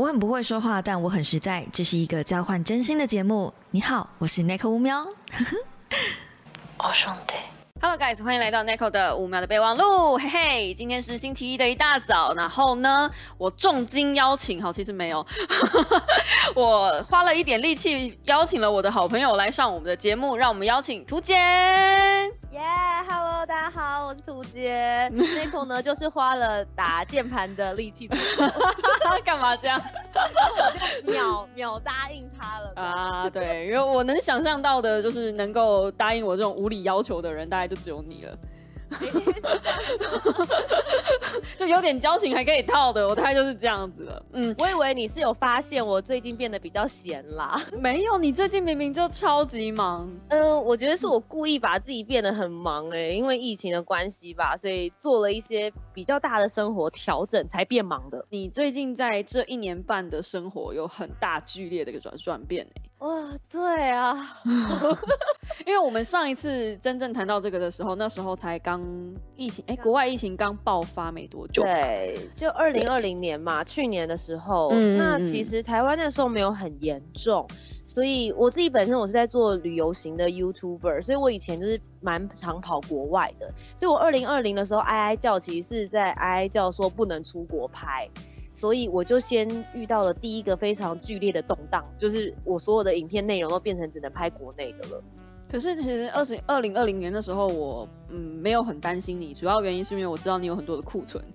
[0.00, 1.62] 我很不会说话，但我很实在。
[1.70, 3.52] 这是一个交换真心的节目。
[3.70, 4.98] 你好，我是 Nick 乌喵。
[6.78, 7.34] 哦，兄弟。
[7.82, 10.16] Hello guys，欢迎来到 Nico 的五秒的备忘录。
[10.16, 15.26] 嘿嘿，今天是星期一的一大早，然后呢，我重金邀请，好，其实没有，
[16.56, 21.34] 我花了一点力气邀请了我的好朋友来上我们的节目，让我们邀请图姐。
[21.34, 22.60] 耶
[23.06, 23.19] ，Hello，
[23.50, 25.10] 大家好，我是图杰。
[25.12, 28.06] Nico 呢，就是花了打键盘的力气，
[29.26, 29.82] 干嘛这样？
[30.14, 33.28] 我秒秒答应他了啊！
[33.28, 38.38] 对，因为我能想象到的，就是能够答应我这种无理要求的人，大概就只有你了。
[41.58, 44.22] 就有点交情还可以套的，我大概就是这样子了。
[44.32, 50.10] 嗯，我以为你是有发现我最近变得比较闲啦，没有，你最近明明就超级忙。
[50.28, 58.24] 嗯，我觉得是我故意把自己变得很忙哎，因为疫情的关系吧，所以做了一些比较大的生活调整才变忙的。
[58.30, 62.82] 你最近在这一年半的生活有很大剧烈的一个转转变哎。
[63.00, 64.14] 哇，对啊，
[65.64, 68.82] 因为我们上一次真正谈到这个的时候，那时候才刚
[69.34, 77.48] 疫情，哎，国外疫情刚爆发没多久，对，就二零二零年嘛，去年的时候，那其实台湾那时候没有很严重，
[77.86, 88.06] 所以我自己本身我是在做旅游型的 YouTuber，所以我以前就是蛮常跑国外的，所以我二零二零的时候哀哀叫，其实是在哀哀叫说不能出国拍。
[88.52, 95.02] 所以我就先遇到了第一个非常剧烈的动荡，就是我所有的影片内容都变成只能拍国内的了。
[95.50, 101.24] 可是其实二十二零二零年的时候，我嗯没有很担心你，主要原因是因为我知道你有很多的库存。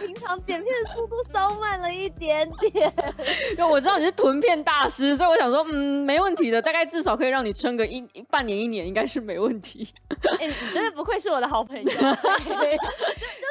[0.00, 2.92] 平常剪片的速度稍慢了一点点。
[3.56, 9.88] 因为我知道你是囤片大师，所以我想说，嗯，没问题的，大概至少可以让你撑个一半年一年，应该是没问题。
[10.38, 11.84] 哎，你真的不愧是我的好朋友。
[11.84, 12.00] 就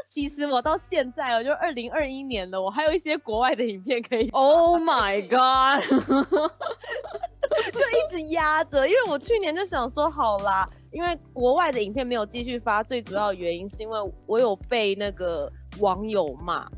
[0.09, 4.29] 其实我到现在，我就二零二一年了，我还有一些国外的影片可以。
[4.29, 5.83] Oh my god！
[7.71, 16.71] 就一直压着，因为我去年就想说好啦，因为国外的影片没有继续发，最主要原因是因为我有被那个网友骂啊，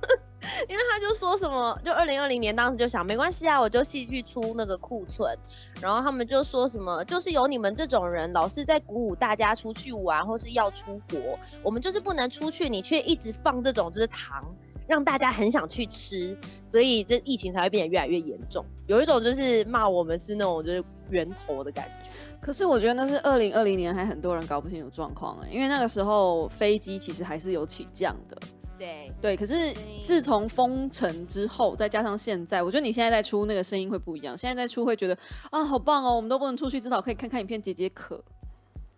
[0.68, 5.36] 因为他就说什么，就二零二零年当时就想没关系啊，我就继续出那个库存，
[5.80, 14.44] 然后他们就说什么，就是有你们这种人老是在鼓舞大家出去玩或是要出国，我们就是不能出去，你却一直放这种就是糖。
[14.88, 18.64] 让大家很想去吃，所以这疫情才会变得越来越严重。
[18.86, 22.06] 有一种就是骂我们是那种就是源头的感觉。
[22.40, 28.36] 可是我觉得那是二零二零年，还很多人搞不清楚状况哎，因为那个时候飞机其实还是有起降的。
[28.78, 34.36] 对对，可是自从封城之后，再加上现在，我觉得你现在在出那个声音会不一样。
[34.36, 35.16] 现在在出会觉得
[35.50, 38.22] 啊，好棒哦，我们都不能出去，至少可以看看影片解解渴。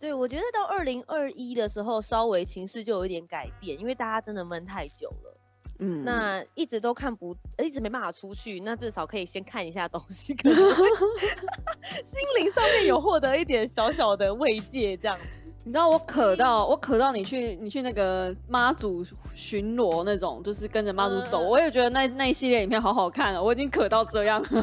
[0.00, 5.37] 对，我觉得到二零二一的时候，稍微情势就有一点改变，因为大家真的闷太久了。
[5.80, 10.56] 嗯，那一直都看不，一直没办法出去，那至少可以先看一下东西，可能
[12.04, 15.18] 心灵上面有获得一点小小的慰藉，这样。
[15.64, 24.56] 你知道我渴到，我渴到你去，你去那个妈祖巡逻那种，就是跟着妈祖走，我也觉得那那一系列影片好好看哦，我已经渴到这样，就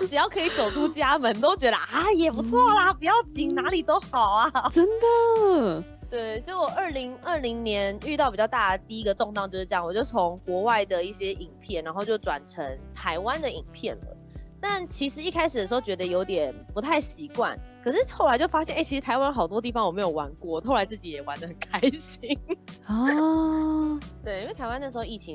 [0.00, 5.84] 是只要可以走出家门，都觉得啊也不错啦，不要紧，哪里都好啊，真的。
[6.12, 12.62] 对，所以我二零二零年遇到比较大的第一个动荡就是这样，我就从国外的一些影片，然后就转成
[12.94, 14.16] 台湾的影片了。
[14.60, 22.38] 但其实一开始的时候觉得有点不太习惯，可是后来就发现，哎，其实台湾好多地方我没有玩过，后来自己也玩的很开心。
[22.86, 25.34] 哦， 对，因为台湾那时候疫情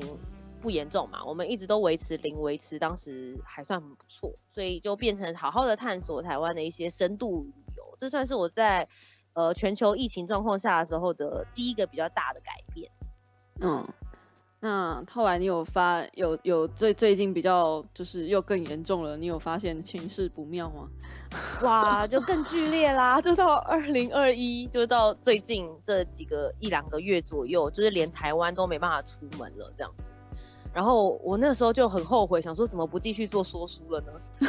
[0.60, 8.86] 不严重嘛，我们一直都维持零维持，当时还算不错，所以就变成好好的探索台湾的一些深度旅游，这算是我在。
[9.38, 12.90] 呃，全球疫情状况下的时候的第一个比较大的改变。
[13.60, 13.86] 嗯，
[14.58, 20.88] 那后来你有发有有最最近比较就是又更严重了，你有发现情势不妙吗？
[21.62, 23.20] 哇，就更剧烈啦！
[23.22, 30.12] 就到二零二一，就到最近这几个一两个月左右，就是连台湾都没办法出门了这样子。
[30.74, 34.12] 然后我那时候就很后悔，想说怎么不继续做说书了呢？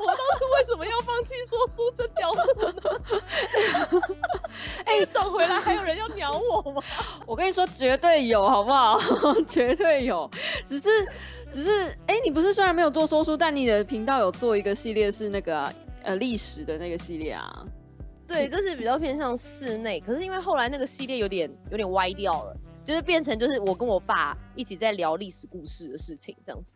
[0.00, 2.40] 我当初为什么要放弃说书这条路
[2.70, 2.82] 呢？
[4.84, 6.82] 哎，找回来还有人要鸟我吗？
[7.26, 8.98] 我跟你说，绝对有，好不好？
[9.48, 10.30] 绝对有。
[10.64, 10.88] 只是，
[11.52, 15.72] 只是，哎，你不是虽然没有做说书，但你的频道有做一个系列是那个
[16.02, 17.64] 呃历史的那个系列啊？
[18.28, 20.00] 对，就是比较偏向室内。
[20.00, 26.74] 可是因为后来那个系列有点有点歪掉了，就是变成就是我跟我爸一起在聊历史故事的事情这样子。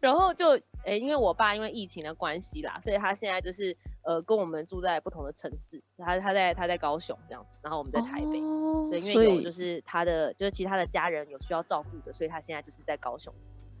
[0.00, 8.40] 然后就哎，因为我爸因为疫情的关系啦，所以他现在就是呃跟我们住在不同的城市，他他在他在高雄这样子，然后我们在台北，
[8.90, 13.32] 对，因为有就是他的就是其他的家人有需要照顾的，所以他现在就是在高雄，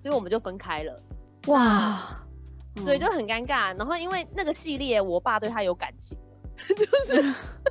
[0.02, 0.94] 所以我们就分开了。
[1.46, 2.20] 哇，
[2.76, 3.74] 所以就很尴尬。
[3.78, 6.18] 然后因为那个系列，我爸对他有感情，
[6.68, 7.22] 就是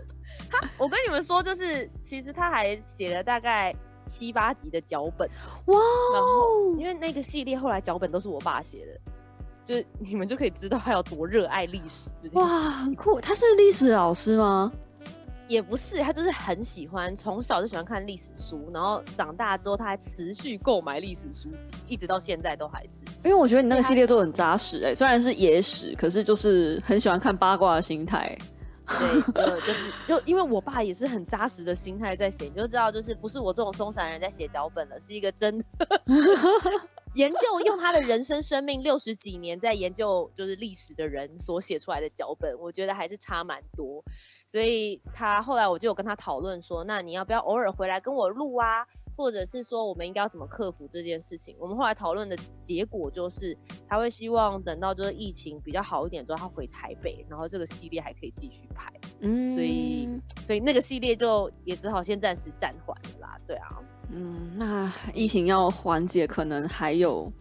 [0.50, 3.76] 他，我跟你们说，就是其实他还写了大概。
[4.10, 5.30] 七八集的脚本，
[5.66, 5.78] 哇！
[6.14, 9.02] 然后因为那个系列后来脚本都是我爸写的，
[9.68, 12.10] 就是 你们就可以知道他有多热爱历史。
[12.32, 13.20] 哇，很酷！
[13.20, 14.72] 他是历史老师吗？
[15.50, 23.04] 也不是，他就是很喜欢，从小就喜欢看历史书，然后长大之后他还持续购买历史书籍，一直到现在都还是。
[23.24, 28.38] 因为我觉得你那个系列做的很扎实，哎，虽然是野史，可是就是很喜欢看八卦的心态。
[28.88, 35.64] 对，呃，就是就因为我爸也是很扎实的心态在写，你就知道，就是不是我这种松散人在写脚本了，是一个真
[37.16, 44.04] 研究用他的人生生命六十几年在研究就是历史的人所写出来的脚本，我觉得还是差蛮多。
[44.46, 48.86] 所以他后来我就有跟他讨论说，那你要不要偶尔回来跟我录啊？
[49.18, 51.56] 或者是说我们应该要怎么克服这件事情？
[51.60, 53.58] 我们后来讨论的结果就是，
[53.90, 58.94] 他会希望等到就是疫情比较好一点之后，他回台北，然后这个系列还可以继续拍。
[59.22, 60.08] 嗯，所以
[60.46, 63.40] 所以那个系列就也只好先暂时暂缓了啦。
[63.48, 63.80] 对啊，
[64.12, 67.32] 嗯，那疫情要缓解可能还有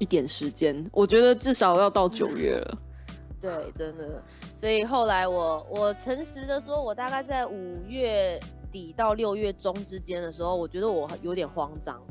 [0.00, 2.78] 一点时间，我觉得至少要到九月了。
[3.40, 4.20] 对，真的。
[4.56, 8.40] 所以后来我我诚实的说，我大概在五月。
[8.72, 12.02] 底到六月中之间的时候，我觉得我有点慌张，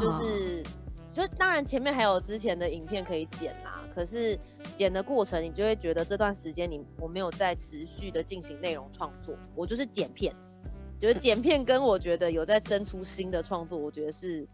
[0.00, 0.62] 就是，
[1.12, 4.38] 就当然前面还有之前的影片可以剪啦，可是
[4.74, 10.34] 剪的过程你就会觉得这段时间你我没有在持续的进行内容创作，我就是剪片，
[11.00, 14.46] 觉得剪片跟我觉得有在生出新的创作，我觉得是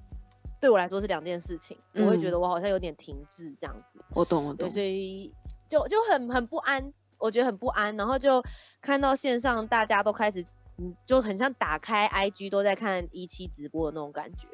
[0.60, 4.00] 对我来说是两件事情，我会觉得我好像有点停滞这样子。
[4.14, 5.32] 我懂，我懂，所以
[5.68, 8.42] 就就很很不安，我觉得很不安，然后就
[8.80, 10.44] 看到线上大家都开始。
[10.78, 14.46] 嗯，就很像打开 IG 都在看一期直播的那种感觉。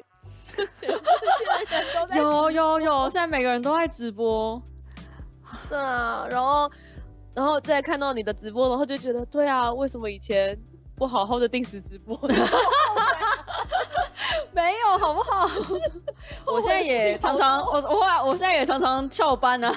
[2.17, 4.61] 有有有，现在每个人都在直播。
[5.69, 6.71] 对啊，然后
[7.35, 10.59] 然后再看到你的直播，然后就觉得，对啊，为什么以前
[10.95, 12.19] 不好好的定时直播？
[14.51, 15.47] 没有，好不好？
[16.47, 19.71] 我现在也常常，我我我现在也常常翘班啊，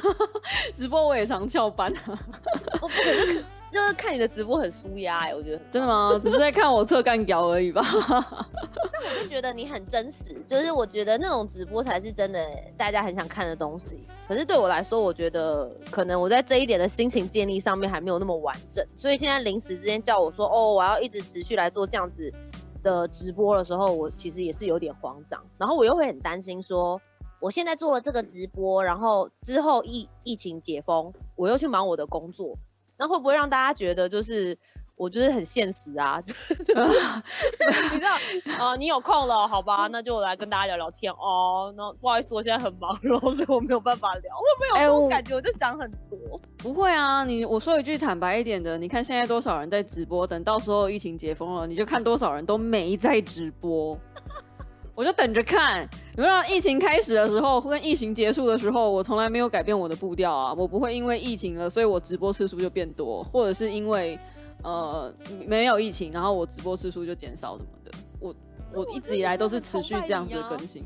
[0.72, 2.18] 直播我也常翘班啊。
[2.80, 3.44] 我不可能。
[3.70, 6.18] 就是看你的直播很舒压哎，我觉得真的吗？
[6.20, 7.82] 只是在看我侧干屌而已吧。
[7.90, 12.44] 那我就觉得你很真实，就是我觉得那种直播才是真的，
[12.76, 14.06] 大家很想看的东西。
[14.26, 22.32] 可是对我来说，我觉得可能我在这一点的心情建立上面还没有那么完整，所以现在临时之间叫我说哦，我要一直持续来做这样子
[22.82, 27.00] 的直播的时候，我其实也是有点慌张，然后我又会很担心说，
[27.38, 32.56] 我现在做了这个直播，然后之后疫疫情解封，我又去忙我的工作。
[32.98, 34.56] 那会不会让大家觉得就是
[34.96, 36.20] 我就是很现实啊？
[36.26, 38.18] 你知道
[38.58, 38.74] 啊？
[38.76, 39.88] 你有空了，好吧？
[39.90, 41.72] 那就来跟大家聊聊天哦。
[41.76, 44.34] 那不好意思，我现在很忙， 然后所以我没有办法聊。
[44.34, 45.34] 会不会有这种感觉？
[45.36, 46.40] 我就想很多。
[46.56, 50.26] 不会啊，你我说一句坦白一点的，你看现在多少人在直播？
[50.26, 53.96] 等到时候疫情解封了，你就看多少人都没在直播。
[54.98, 64.18] 我就等着看，你知道疫情开始的时候跟疫情结束的时候，我从来没有改变我的步调啊，我不会因为疫情了，所以我直播次数就变多，或者是因为
[64.64, 65.14] 呃
[65.46, 67.92] 没有疫情，然后我直播次数就减少什么的。
[68.18, 68.34] 我
[68.74, 70.84] 我一直以来都是持续这样子更新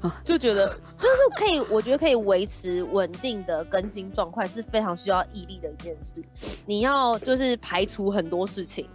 [0.00, 6.24] 啊，就觉得就是可以，我觉得可以维持稳定的更新状况是非常需要毅力的一件事。
[6.64, 8.88] 你要就是排除很多事情。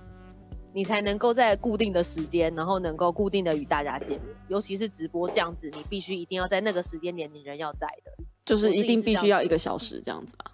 [0.78, 8.12] 你才能够在固定的时间，然后能够固定的与大家见面，尤其是直播这样子，你必须一定要在那个时间点，你人要在的，
[8.46, 10.52] 就是一定必须要一个小时这样子啊。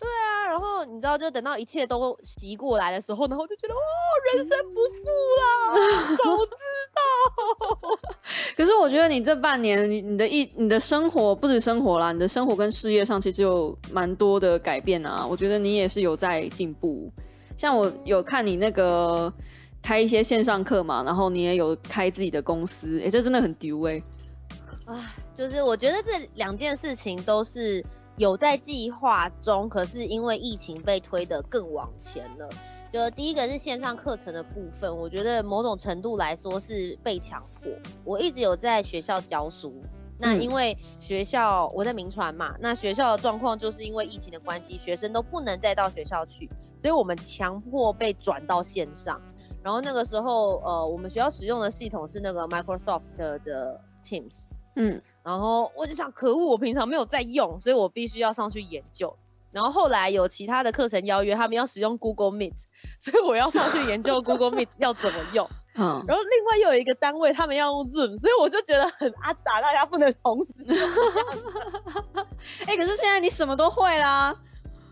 [0.00, 3.78] 对啊，然后你知道，就等到一切都习过来的时候，然后就觉得哦，
[4.34, 7.00] 人生不负啦，早知道。
[8.58, 15.24] 可是我觉得你这半年，你你的一你的生活不止生活啦，你的生活跟事业上其实有蛮多的改变啊。
[15.24, 17.08] 我觉得你也是有在进步。
[17.54, 19.32] 像我有看你那个
[19.82, 24.02] 开一些线上课嘛，然后你也有开自己的公司，哎，这真的很丢哎！
[24.86, 27.84] 啊，就是我觉得这两件事情都是
[28.16, 32.48] 有在计划中，可是因为疫情被推得更往前了。
[32.92, 37.72] 就第一个是线上课程的部分，我觉得某种程度来说是被强迫。
[38.04, 39.82] 我一直有在学校教书。
[40.18, 46.48] 那因为学校我在民传嘛，那学校的状况就是因为疫情的关系，学生都不能再到学校去，
[46.78, 49.20] 所以我们强迫被转到线上。
[49.62, 59.14] 然后那个时候，呃，我们学校使用的系统是那个 Microsoft 的 Teams，嗯，然后我就想，可恶，我平常没有在用，所以我必须要上去研究。
[59.52, 62.64] 然后后来有其他的课程邀约，他们要使用 Google Meet，
[62.98, 65.48] 所以我要上去研究 Google Meet 要怎么用。
[65.74, 70.52] 嗯，然后另外又有一个单位，他们要用 Zoom，所以我就觉得很阿杂，大家不能同时。
[72.66, 74.34] 哎，可是现在你什么都会啦。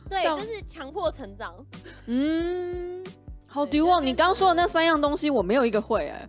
[0.09, 1.55] 对，就是强迫成长。
[2.07, 3.03] 嗯，
[3.52, 4.00] 好丢哦！
[4.00, 6.28] 你刚刚说的那三样东西，我没有一个会哎。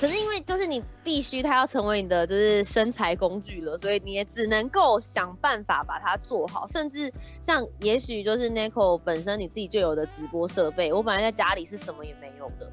[0.00, 6.66] 可是因为就是你必须它要成为你的就是身材工具了，所以你也只能够想办法把它做好。
[6.66, 12.68] 甚至像也许就是 Nico 本身你自己就有的直播设备，我本来在家里是什么也没有的，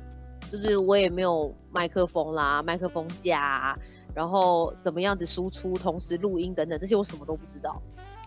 [0.51, 3.77] 就是我也没有麦克风啦、麦克风架，
[4.15, 7.79] 然后怎么样子输出、同时录音等等这些我什么都不知道。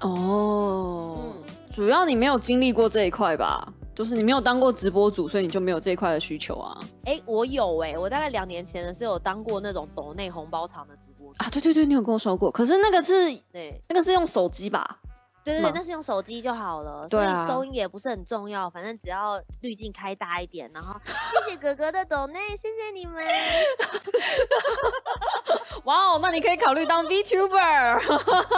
[0.03, 3.73] 哦，嗯，主要你没有经历过这一块吧？
[3.97, 6.79] 就是你没有当过直播主，所以你就没有这一块的需求啊？
[7.07, 11.49] 哎，我有哎，我大概两年前的是有当过那种抖内红包场的直播啊。
[11.49, 12.51] 对对对，你有跟我说过。
[12.51, 14.99] 可是那个是，对，那个是用手机吧？
[15.53, 23.25] 对对，那是用手机就好了，所以收音也不是很重要，反正只要滤镜开大一点，然后谢谢哥哥的抖内，谢谢你们。
[25.85, 28.01] 哇哦，那你可以考虑当 VTuber，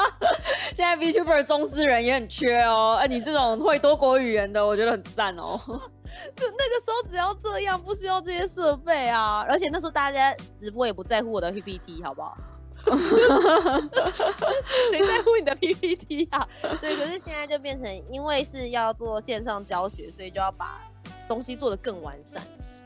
[0.75, 2.97] 现在 VTuber 中资人也很缺哦。
[2.99, 5.61] 哎，你这种会多国语言的，我觉得很赞哦。
[6.35, 12.35] 就那个时候只要这样，不需要这些设备啊，而且那时候大家直播也不在乎我的 PPT，好不好？
[14.91, 16.47] 谁在乎你的 PPT 啊？
[16.81, 20.81] 对，可是现在就变成，因为是要做线上教学，所以就要把
[21.27, 22.43] 东西做得更完善。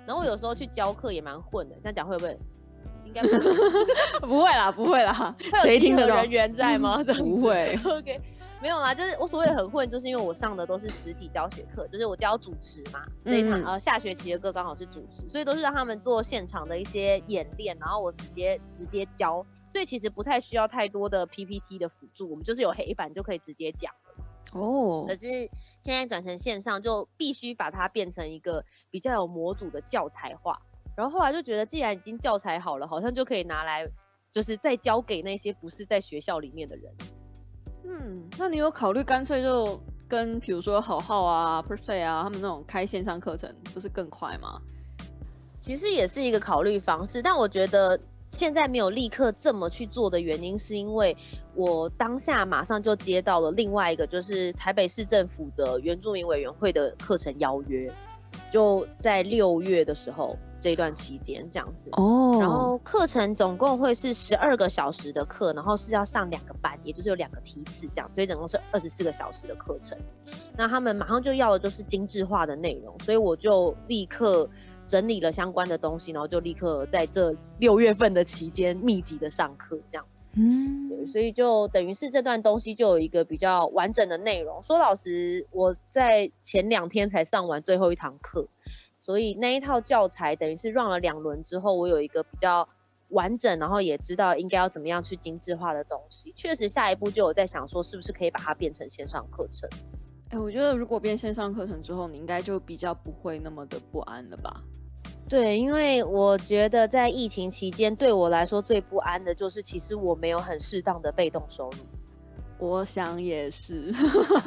[0.07, 2.39] 然后有时候去教课也蛮混的，这样讲会不会？
[3.05, 3.21] 应该
[4.21, 5.35] 不会 啦，不会啦。
[5.63, 6.17] 谁听得懂？
[6.17, 7.03] 人员在吗？
[7.19, 7.79] 不会。
[7.85, 8.21] OK，
[8.63, 13.05] 没有啦，就是我所谓的很混，就是因为我上的都是实体教学课，就是我教主持嘛。
[13.25, 19.45] 这一堂呃下学期的课刚好是主持，所以都是让他们做现场的一些演练，然后我直接直接教。
[19.67, 24.61] 所以其实不太需要太多的 PPT 的辅助，我们就是有黑板就可以直接讲了。
[24.61, 25.27] 哦，可是
[25.81, 30.57] 现在转成线上，就必须把它变成一个比较有模组的教材化。
[30.97, 33.85] 然后后来就觉得，既然已经教材好了，好像就可以拿来，
[34.31, 36.95] 就是再教给那些不是在学校里面的人。
[37.85, 44.61] 嗯，那你有考虑干脆就跟比如说好好啊、Perse 啊他们那种开线上课程，不是更快吗？
[45.61, 47.99] 其实也是一个考虑方式，但我觉得。
[48.35, 51.15] 现在没有立刻这么去做的原因，是因为
[51.55, 57.93] 我当下马上就接到了另外一个，就是台北市政府的原住民委员会的课程邀约，
[58.51, 62.39] 就在六月的时候这段期间这样子哦。
[62.41, 69.99] 然后课程总共会是十二个小时的课，然后是要上两个班，也就是有两个梯次这样，所以总共是二十四个小时的课程。
[70.57, 74.49] 那他们马上就要的就是精致化的内容，所以我就立刻。
[74.89, 80.29] 整理了相关的东西，然后就立刻在这六月份的期间密集的上课，这样子。
[80.35, 84.61] 嗯，对，所以就等于是这段东西就有一个比较完整的内容。
[84.61, 88.47] 说老实，我在前两天才上完最后一堂课，
[89.03, 92.69] 所以那一套教材等于是 run 了两轮之后，我有一个比较
[93.09, 96.33] 完整，然后也知道应该要怎么样去精致化的东西。
[96.37, 99.69] 确实，下一步就有在想说，是不是可以把它变成线上课程？
[100.29, 104.63] 哎，我觉得如果变线上课程之后，你应该就比较不会那么的不安了吧？
[105.29, 111.79] 对，因为我觉得在疫情期间，对我来说最不安的就是，其实我没有很适当的被动收入。
[112.63, 113.93] 我想也是，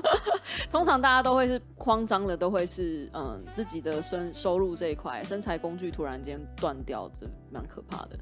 [0.71, 8.17] 通常大家都会是慌张的，都会是嗯自己的身收入这一块，身材工具突然间断掉，这蛮可怕的。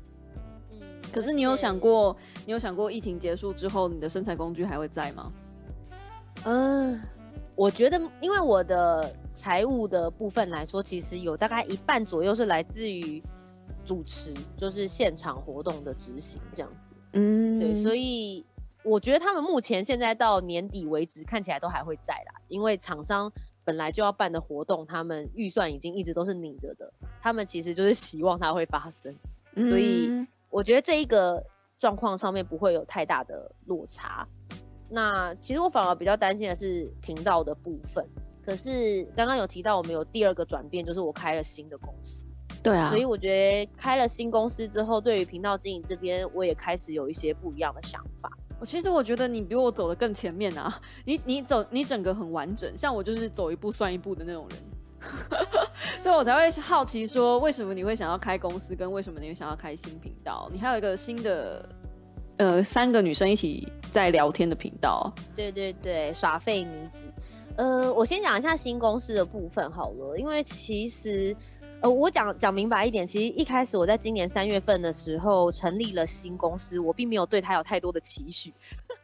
[0.71, 0.79] 嗯，
[1.13, 5.31] 可是你有想过，你有想过疫情结束之后，你的身材工具还会在吗？
[6.45, 6.99] 嗯，
[7.55, 9.13] 我觉得，因为我的。
[9.35, 13.21] 财务的部分来说，其实有大概一半左右是来自于
[13.83, 16.95] 主持，就是现场活动的执行这样子。
[17.13, 18.45] 嗯，对，所以
[18.83, 22.41] 我觉得他们目前现在到年底为止，看起来都还会在啦。
[22.47, 23.31] 因为厂商
[23.63, 29.15] 本来就要办的活动，他们预算已经一直都是拧着的，他们其实就是希望它会发生。
[29.55, 30.09] 所以
[30.49, 31.41] 我觉得这一个
[31.77, 34.27] 状况上面不会有太大的落差。
[34.89, 38.05] 那其实我反而比较担心的是频道的部分。
[38.45, 42.25] 可是刚刚有提到，我们有第二个转变，就是我开了新的公司。
[42.61, 48.29] 对啊，所以我觉得开了新公司之后，对于频道经营这边，我也开始有一些不一样的想法。
[48.65, 54.59] 其实我觉得你比我走的更前面啊，你你走你整个很完整，像我就是走一步算一步的那种人，
[56.01, 60.49] 所以我才会好奇说，为什么你会想要开公司，跟为什么你会想要开新频道？
[60.53, 61.67] 你还有一个新的，
[62.37, 65.13] 呃，三个女生一起在聊天的频道。
[65.35, 67.07] 对对对，耍废女子。
[67.55, 71.35] 呃，我先讲一下新公司的部分好了，因为其实，
[71.83, 78.53] 呃，我讲讲明白一点，其实一开始我在今年三月份的时候成立了新公司，我并没有对他有太多的期许。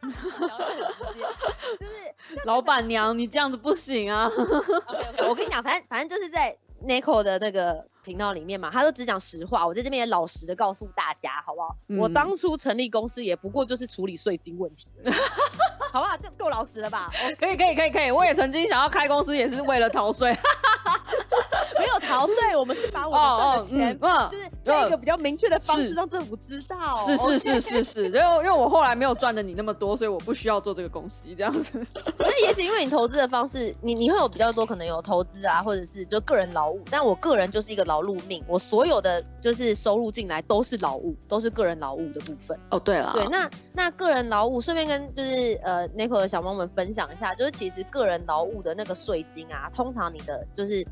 [1.78, 4.26] 就是老板娘，你这样子不行啊。
[5.28, 9.66] 我跟你讲，反正反正就是在 Nico 的那个频道里面嘛，他都只讲实话。
[9.66, 11.76] 我在这边也老实的告诉大家，好不好？
[11.98, 14.88] 我当初成立公司也不过就是处理税金问题。
[15.92, 16.16] 好不好？
[16.16, 17.10] 这够老实了吧？
[17.38, 18.10] 可以，可以，可以，可以。
[18.10, 20.34] 我也曾经想要开公司，也是为了逃税。
[22.10, 23.98] 逃税， 我们是把我们赚的钱，
[24.30, 27.00] 就是用一个比较明确的方式让政府知道。
[27.00, 31.86] 是是是是是， 因为因为我后来没有赚的你那么多，所以我不需要做这个公司这样子。
[32.18, 36.82] 那也许因为你投资的方式，你你会有比较多可能有投资啊，或者是就个人劳务。
[36.90, 42.58] 但我个人就是一个劳碌命，我所有的就是收入进来都是劳务，都是个人劳务的部分。
[42.70, 50.86] 哦，对了，对，那那个人劳务，顺便跟就是呃 n i c o 的小猫们分享一下，就是其实个人劳务的那个税金啊，通常你的就是。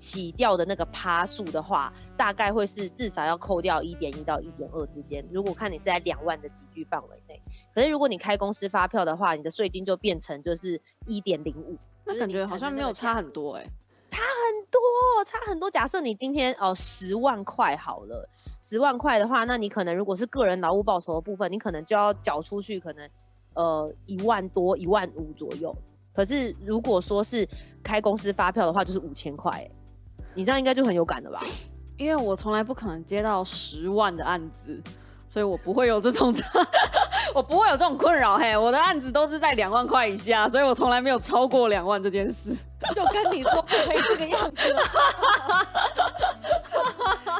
[0.00, 5.22] 起掉的那个趴数的话，大概会是至少要扣掉一点一到一点二之间。
[5.30, 7.40] 如果看你是在两万的集聚范围内，
[7.74, 11.76] 可是如果你开公司发票的话，你的税金就变成就是一点零五。
[12.04, 13.64] 那感觉好像没有差很多哎，
[14.10, 14.80] 差很多，
[15.24, 15.70] 差很多。
[15.70, 18.26] 假设你今天哦十万块好了，
[18.62, 23.08] 十万块的话，那你可能如果是个人劳务报酬的部分，你可能就要缴出去可能
[23.54, 25.76] 呃一万多一万五左右。
[26.12, 27.46] 可是如果说是
[27.84, 29.70] 开公司发票的话，就是五千块哎。
[30.34, 31.40] 你这样应该就很有感了吧？
[31.96, 34.82] 因为我从来不可能接到十万的案子，
[35.28, 36.34] 所以我不会有这种，
[37.34, 38.38] 我不会有这种困扰。
[38.38, 42.56] 嘿，我的案子都是在两万块以下，所以我从来没有超过两万这件事。
[42.96, 44.56] 就跟你说不可以这个样子。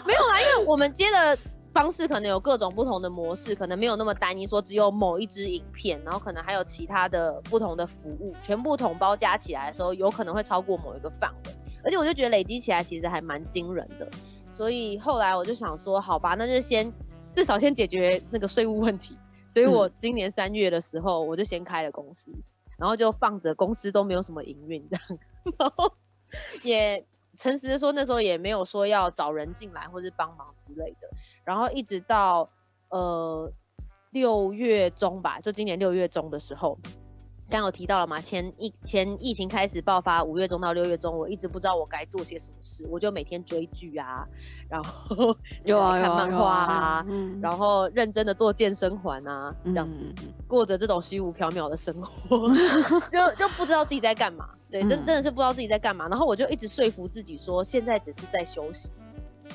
[0.05, 1.39] 没有啦，因为我们接的
[1.73, 11.53] 方式可能有各种不同的模式，可能没有那么单一，说只有某一支影片，然后可能还有其他的不同的服务，全部统包加起来的时候，有可能会超过某一个范围。
[11.83, 14.09] 而且我就觉得累积起来其实还蛮惊人的，
[14.51, 16.93] 所以后来我就想说，好吧，那就先
[17.33, 19.17] 至少先解决那个税务问题。
[19.49, 22.33] 所以我今年三月的时候，我就先开了公司，
[22.79, 25.19] 然后就放着公司都没有什么营运这样，
[25.59, 25.93] 然后
[26.63, 27.05] 也
[27.37, 31.09] 诚实的说，那时候也没有说要找人进来或是帮忙之类的。
[31.45, 32.49] 然后一直到
[32.91, 33.53] 呃
[34.11, 36.79] 六月中吧，就今年六月中的时候。
[37.51, 38.21] 刚有提到了嘛？
[38.21, 44.27] 前疫前疫情开始爆发，五月中到六月中，我一直不知道我该做些什么事，我就每天追剧啊，
[44.69, 45.37] 然后
[45.67, 47.07] 有啊 看漫画啊，
[47.43, 50.15] 然后认真的做健身环啊，这样子
[50.47, 52.49] 过着这种虚无缥缈的生活，
[53.11, 54.49] 就就不知道自己在干嘛。
[54.71, 56.07] 对，真真的是不知道自己在干嘛。
[56.09, 58.93] 然后我就一直说服自己说，现在只是在休息，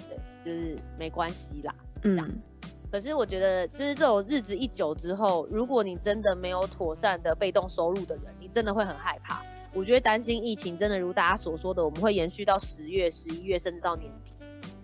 [0.09, 2.29] 对，就是没关系啦，这样。
[2.95, 9.43] 可是我觉得，就是这种日子一久之后，如果你真的没有妥善的被动收入的人，你真的会很害怕。
[9.73, 14.31] 我觉得担心疫情真的如大家所说的，我们会延续到十月、十一月，甚至到年底。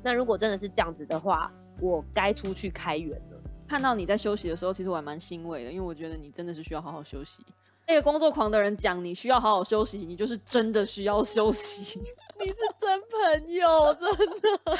[0.04, 3.42] 那如果真的是这样子的话，我该出去开源了。
[3.66, 7.42] 看到你在休息的时候，其实我还蛮欣慰的，因为我觉得你真的是需要好好休息。
[7.88, 12.02] 那个工作狂的人讲你需要好好休息，你就是真的需要休息。
[12.44, 14.10] 你是真朋友，真
[14.42, 14.76] 的。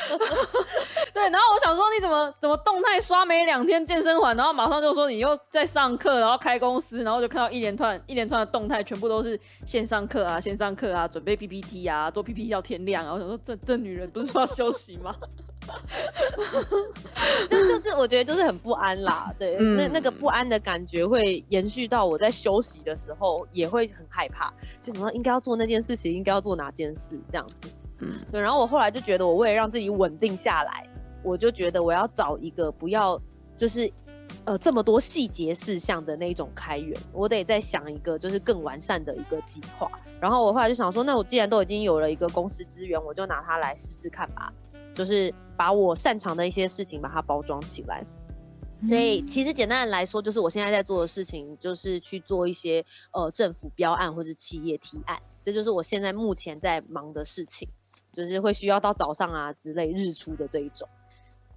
[1.14, 13.14] 对，然后我想说，你怎么怎么动态刷没两天健身环，然后马上就说你又在上课，然后开公司，然后就看到一连串一连串的动态，全部都是线上课啊，线上课啊，准备 PPT 啊，做 PPT 到天亮啊。
[13.14, 15.16] 我想说，这这女人不是说要休息吗？
[17.50, 27.70] 就就是我觉得就是很不安啦，对，那那个不安的感觉会延续到我在休息的时候，也会很害怕，就什么应该要做那件事情，应该要做哪件事这样子。
[28.00, 30.88] 嗯，对，然后我后来就觉得，我为了让自己稳定下来，
[31.24, 33.22] 我就觉得我要找一个不要
[33.56, 33.92] 就是
[34.46, 39.88] 呃这么多细节事项的那种开源，我得再想一个就是更完善的一个计划。
[40.20, 44.52] 然后我后来就想说，那我既然都已经有了一个公司资源，我就拿它来试试看吧，
[44.94, 48.06] 就是把我擅长的一些事情把它包装起来。
[48.88, 55.22] 所以其实简单的来说，就是我现在在做的事情，就是去做一些呃政府标案或者企业提案。
[55.44, 57.70] 这就是我现在目前在忙的事情，
[58.12, 60.88] 就是会需要到早上啊之类日出的这一种。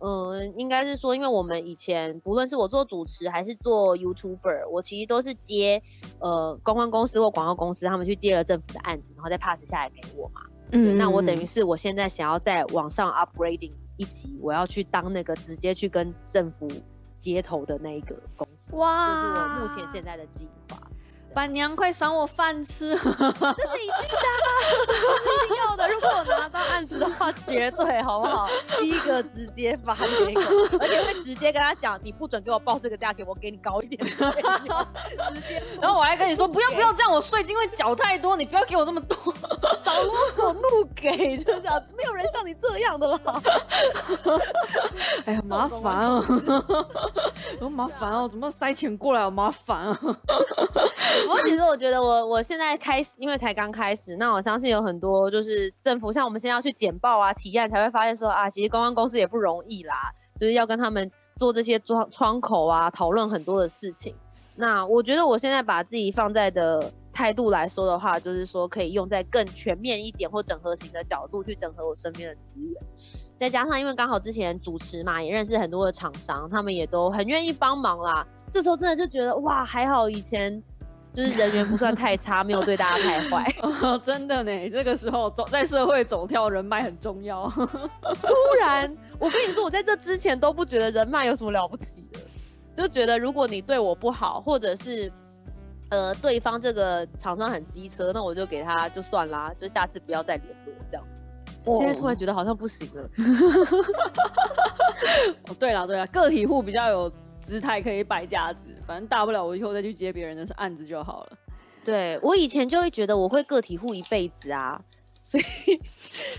[0.01, 5.83] 嗯，应该是说，因为我们以前不论是我做主持还是做 YouTuber，我其实都是接
[6.19, 10.43] 呃公关公司或广告公司，他们去接了政府的案子，然后再 pass 下来给我嘛。
[10.73, 16.69] 嗯，那我等于是我现在想要在网上 upgrading 一级，我要去当那个直接去跟政府
[17.19, 18.75] 接头的那一个公司。
[18.75, 20.79] 哇，这是我目前现在的计划。
[21.35, 22.91] 板娘，快赏我饭吃！
[22.91, 24.27] 这是一定的，
[25.45, 25.89] 一定要的。
[25.89, 28.47] 如果我拿到案子的话，绝绝对，好不好？
[28.79, 30.41] 第一个直接发给我，
[30.81, 34.01] 而且会直接跟他讲，你不准给我报这个价钱，我给你高一点。
[34.07, 39.17] 直接，然后我还跟你说，不要不要这样，我税金会缴太多，你不要给我这么多，
[39.85, 43.19] 找啰嗦怒给，就这样，没有人像你这样的啦。
[45.27, 46.23] 哎呀，麻烦哦，
[47.61, 49.99] 好麻烦哦，怎么塞钱过来，好麻烦啊。
[51.25, 64.15] 不过其实我觉得，我我现在开始，因为才刚开始，那我相信有很多就是政府，像我们现在要去简报啊、提案，才会发现说啊，其实公关公司也不容易啦，就是要跟他们做这些窗窗口啊，讨论很多的事情。
[64.57, 72.83] 那我觉得我现在把自己放在的态度来说的话，就是说可以用在更全面一点或整合型的角度去整合我身边的资源。
[73.41, 78.25] 再加上因为刚好之前主持嘛，也认识很多的厂商，他们也都很愿意帮忙啦。
[78.49, 80.63] 这时候真的就觉得哇，还好以前。
[81.15, 83.47] 就是人缘不算太差，没有对大家太坏。
[84.03, 87.49] 真的呢，这个时候走在社会走跳，人脉很重要。
[87.55, 88.27] 突
[88.61, 92.19] 然，我跟你说，我在这之前都不觉得人脉有什么了不起的，
[92.75, 95.13] 就觉得如果你对我不好，或者是
[95.91, 101.07] 呃对方这个厂商很机车，那我就给他就算啦，就下次不要再联络这样。
[101.79, 103.03] 现在突然觉得好像不行了。
[105.49, 108.74] 哦，对了对了，个体户比较有姿态，可以摆架子。
[108.87, 111.39] 反正大不了我以后再去接别人的案子就好了。
[111.85, 114.81] 对我以前就会觉得我会个体户一辈子啊，
[115.23, 115.45] 所以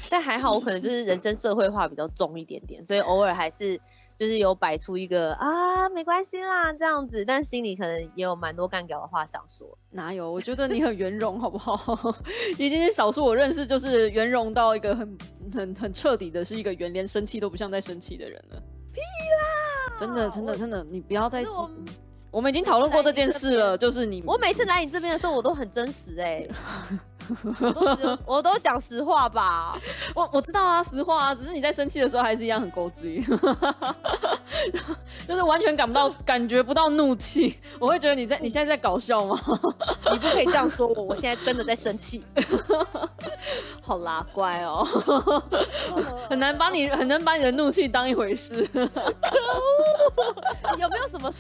[0.10, 3.80] 但还好我可能就是人生社会化比较重一点点，所以偶尔还是
[4.18, 9.78] 就是有摆出一个啊没关系啦这样子，但心里可能也有蛮多干掉的话想说。
[9.92, 10.32] 哪有？
[10.32, 11.78] 我觉得你很圆融好不好？
[12.58, 15.18] 已经是少数我认识就是圆融到一个很
[15.54, 18.60] 很很彻底的，是一个圆连生气都不像在生气的人了。
[18.92, 20.00] 屁啦！
[20.00, 21.44] 真的真的真的，你不要再。
[22.36, 24.22] 我们已经讨论过这件事了，就是你。
[24.28, 26.46] 我每次来你这边的时候，我都很真实哎，
[27.62, 29.80] 我都我都讲实话吧。
[30.14, 33.24] 我我知道啊，实话啊，只是你在生气的时候还是一样很勾追，
[35.26, 37.58] 就是完全感不到、感觉不到怒气。
[37.80, 39.40] 我会觉得你在你现在在搞笑吗？
[40.12, 42.22] 你不可以这样说我，我现在真的在生气。
[43.82, 44.86] 好啦，乖哦，
[46.30, 48.68] 很难把你很难把你的怒气当一回事。
[48.74, 48.90] 可恶！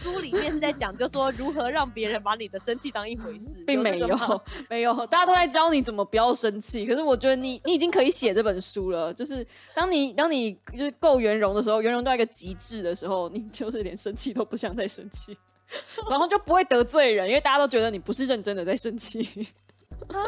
[0.05, 3.55] 书里面是在讲，就说如何让别人把你的生气当一回事？
[3.65, 4.07] 并没有，
[4.69, 6.85] 没有，大家都在教你怎么不要生气。
[6.85, 9.11] 可是我觉得你你已经可以写这本书了。
[9.11, 15.35] 就是当你当你就是够圆融的时候，圆融到一个极致的时候，你就是连生气都不想再生气，
[16.07, 19.47] 然后就不会得罪人，因为大家都觉得你不是认真的在生气。
[20.07, 20.21] 啊！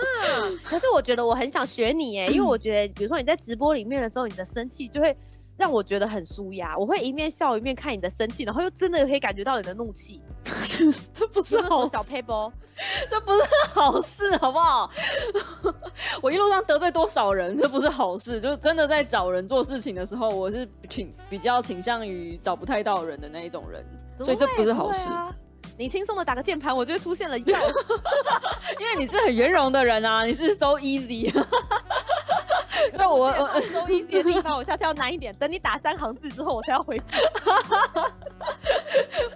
[0.63, 5.15] 可是我觉得我很想学你哎，因为我觉得，比如说你在直播里面的时候，你的生气就会
[5.57, 6.77] 让我觉得很舒压。
[6.77, 10.21] 我会一面笑一面看你的生气，然后又真的可以感觉到你的怒气。
[11.13, 12.51] 这不是好小 paper，
[13.09, 13.39] 这不是
[13.73, 14.89] 好事，好不好？
[16.21, 18.39] 我一路上得罪多少人，这不是好事。
[18.39, 23.85] 就是真的在找人做事情的时候，我是挺比较倾向于找不太到人的那一种人，
[24.19, 25.09] 所以这不是好事。
[25.77, 27.59] 你轻松的打个键盘，我就出现了药，
[28.79, 31.31] 因为你是很圆融的人啊， 你是 so easy，
[32.93, 35.35] 所以我我 so easy 的地方，我下次要难一点。
[35.35, 37.05] 等你打三行字之后，我才要回复。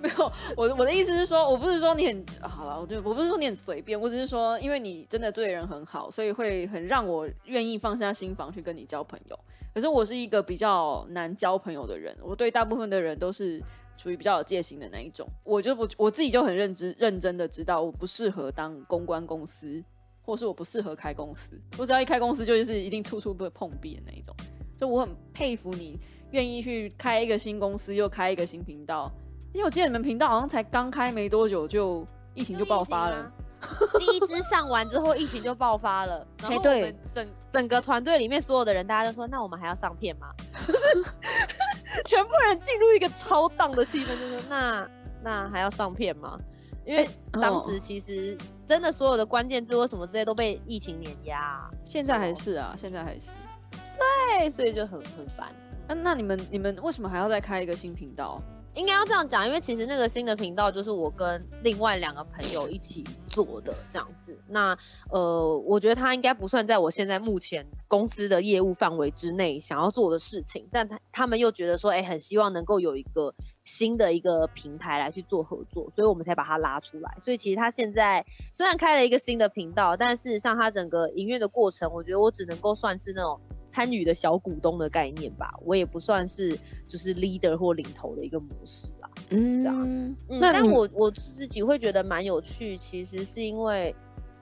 [0.01, 9.39] 没有，我我的意思是说，我不是说你很好了，我就我不是说你很随便，我只是说，因为你真的对人很好，所以会很让我愿意放下心房去跟你交朋友。
[9.75, 13.62] 可是我是一个比较难交朋友的人，我对大部分的人都是。
[14.02, 19.84] 属于比较有戒心的那一种，我就我我自己就很认知认真的知道我不适合当公关公司，
[20.24, 21.52] 或是我不适合开公司。
[21.78, 24.36] 我只要一开公司，就是一定处处会碰壁的那一种。
[24.76, 26.00] 就我很佩服你
[26.32, 29.12] 愿意去开一个新公司，又开一个新频道。
[29.54, 33.32] 因为我记得你们频道好像才刚开没多久，就疫情就爆发了。
[34.00, 36.26] 第一支上完之后，疫情就爆发了。
[36.40, 40.34] 然后我们整整个团队里面所有的人，大家都说：“那我们还要上片吗？”
[42.06, 44.90] 全部人进入一个超荡的气氛，就说那
[45.24, 46.40] 那还要上片吗？
[46.86, 51.70] 因为当时其实真的所有的关键字或什么之类都被疫情碾压。
[51.86, 53.30] 现在还是啊，现在还是。
[53.72, 55.54] 对，所以就很很烦。
[55.88, 58.42] 那那你们你们为什么还要再开一个新频道？
[58.74, 64.38] 应该要这样讲，因为其实那个新的频道就是我跟另外两个朋友一起做的这样子。
[64.48, 64.78] 那
[65.10, 73.34] 呃，我觉得他应该不算在我现在目前公司的业务范围之内想要做的事情，但他他们又觉得说，哎，很希望能够有一个
[73.66, 77.18] 新的一个平台来去做合作，所以我们才把它拉出来。
[77.20, 83.38] 所以其实他现在虽然开了一个新的频道，但事实上他整个营运的过程，我觉得我只能够算是那种。
[83.72, 86.58] 参与的小股东的概念吧，我也不算是
[86.88, 89.10] 就是 leader 或领头的一个模式啦。
[89.30, 93.96] 嗯，那但我我自己会觉得蛮有趣，其实是因为，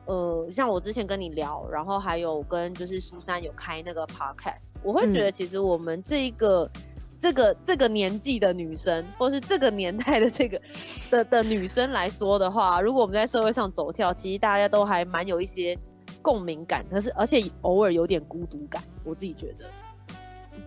[0.06, 6.70] 呃，像我之前跟你聊，然后还有跟就是苏珊有开那个 podcast，我会觉得其实我们这一个。
[7.22, 10.58] 这个这个年纪的女生，或是这个年代的这个
[11.12, 15.78] 的的女生来说的话，如果我们在社会上走跳，其实大家都还蛮有一些
[16.22, 18.82] 共鸣感，可是而且偶尔有点孤独感。
[19.04, 19.66] 我自己觉得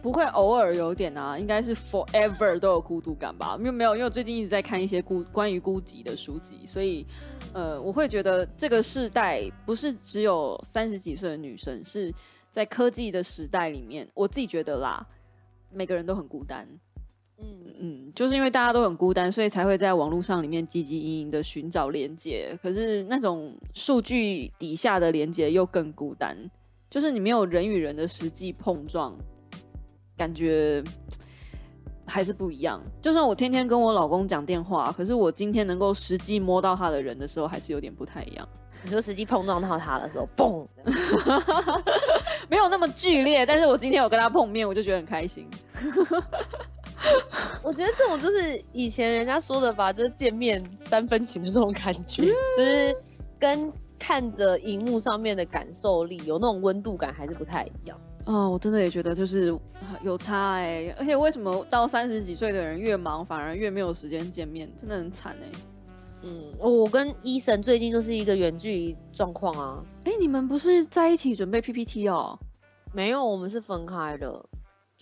[0.02, 3.57] 不会偶尔有点啊，应该是 forever 都有孤独感吧？
[3.59, 7.07] 因为没有，因为我最近一直在看一些孤关于孤寂的书籍，所以
[7.52, 12.12] 呃，我会觉得这个世代不是只有三十几岁的女生，是
[12.50, 15.07] 在科技的时代里面，我自己觉得啦。
[15.74, 16.68] 每个人都很孤单，
[17.42, 22.57] 嗯嗯，就是因为大家都很孤单，所以才会在网络上里面汲汲营营的寻找连接。
[22.62, 26.37] 可是那种数据底下的连接又更孤单，
[26.88, 29.16] 就是你没有人与人的实际碰撞，
[30.16, 30.83] 感觉
[32.07, 32.81] 还是不一样。
[33.00, 38.48] 就算我天天跟我老公讲电话，可是我今天能够实际摸到他的人的时候，还是有点不太一样。
[38.85, 40.66] 你说实际碰撞到他的时候，嘣，
[42.50, 45.48] 没有那么剧烈，但是我今天有跟他碰面，我就觉得很开心。
[47.62, 52.94] 我觉得这种就是以前人家说的吧，就是见面三分情的那种感觉，就是
[53.38, 57.98] 跟看着荧幕上面的感受力有那种温度感还是不太一样。
[58.26, 59.56] 哦，我真的也觉得就是
[60.02, 65.58] 有差哎，而且为什么到三十几岁的人越忙，反而越没有时间见面，真的很惨哎。
[66.22, 69.82] 嗯，我跟伊森最近就是一个远距离状况啊。
[70.04, 72.38] 哎，你们不是在一起准备 PPT 哦？
[72.92, 74.44] 没有，我们是分开的。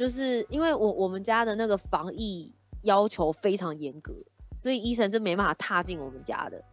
[0.01, 2.51] 就是因为我我们家的那个防疫
[2.85, 4.15] 要求非常严格，
[4.57, 6.65] 所以医生是没办法踏进我们家的。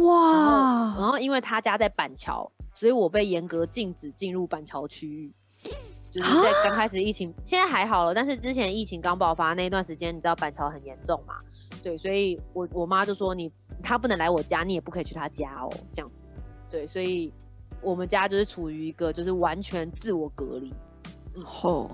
[0.00, 0.92] 哇！
[0.98, 5.32] 然后因为他家在板桥，所以我被严格禁止进入板桥区域。
[6.10, 11.36] 就是在刚开始疫情，现在还好了，但是之前疫情刚爆发那一段时间，你知道板桥很严重嘛？
[11.80, 13.52] 对，所以我我妈就说你
[13.84, 16.24] 他不能来我家，你也不可以去他家哦，这样子。
[16.68, 17.32] 对，所以
[17.80, 20.74] 我们家就是处于一个就是完全自我隔离。
[21.44, 21.88] 后，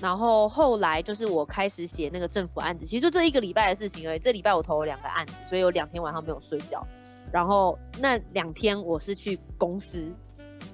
[0.00, 4.18] 然后后来就是我开始写那个政府案子，其实就这一个礼拜的事情而已。
[4.18, 6.86] 这礼拜我投了两个案子，所以有两天晚上没有睡觉。
[7.32, 10.04] 然后那两天我是去公司。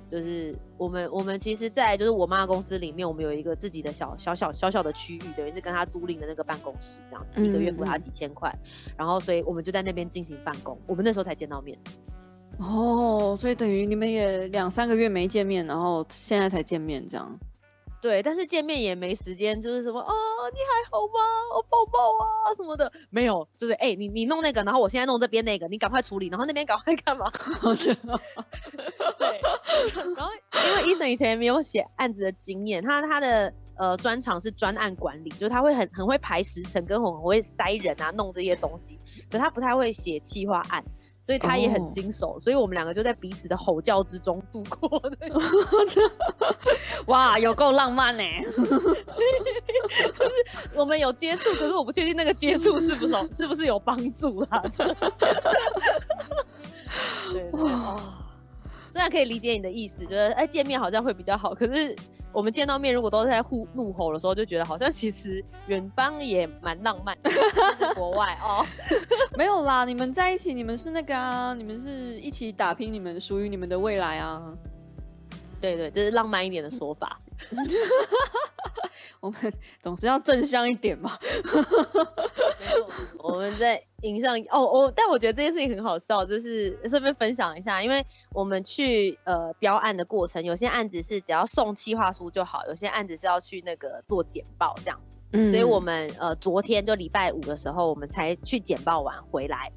[0.07, 8.55] 就是我们，我们其实，在就是我妈公司里面，我们有一个自己的小小小小小的区域，等于是跟她租赁的那个办公室这样子，一个月付她几千块，
[8.97, 10.79] 然后所以我们就在那边进行办公。
[10.87, 11.77] 我们那时候才见到面。
[12.59, 17.37] 哦，所以等于你们也两三个月没见面，然后现在才见面这样。
[18.05, 20.13] 对，但是见面也没时间，就是什么啊，
[20.53, 21.15] 你还好吗？
[21.57, 27.33] 我，抱抱啊什么的，没有，就是哎，你你弄那个，然后我现在弄这边那个，你赶快处理，然后那边赶快干嘛？
[27.81, 27.97] 对，
[30.15, 30.31] 然后
[30.67, 40.85] 因为伊森以前没有写案子的经验，他他的呃专长是专案管理，就是他会很很会排时程，跟很会塞人啊，弄这些东西，可他不太会写企划案。
[41.25, 45.17] 所以他也很新手，所以我们两个就在彼此的吼叫之中度过的。
[47.09, 48.23] 哇，有够浪漫呢！
[48.53, 50.31] 就是
[50.75, 54.63] 我们有接触，可是我不确定那个接触是不是是不是有帮助啦。
[57.33, 57.99] 对 哇，
[58.95, 61.97] 虽然可以理解你的意思，觉得哎见面好像会比较好，可是。
[62.35, 67.17] 我们见到面，如果都是在互怒吼的时候，就觉得好像其实远方也蛮浪漫。
[67.95, 68.67] 国外哦，
[69.39, 74.53] 没有啦，你们在一起，你们是那个啊，你们是一起打拼你们属于你们的未来啊。
[75.65, 77.19] 对对，这是浪漫一点的说法。
[79.21, 81.19] 我们总是要正向一点嘛。
[83.19, 95.05] 我们在影上哦哦，但我觉得这件事情很好笑，就是顺便分享一下，因为我们去呃标案的过程，有些案子是只要送企划书就好，有些案子是要去那个做简报这样子。
[95.33, 99.73] 嗯，所以我们呃昨天就礼拜五的时候，我们才去简报完回来。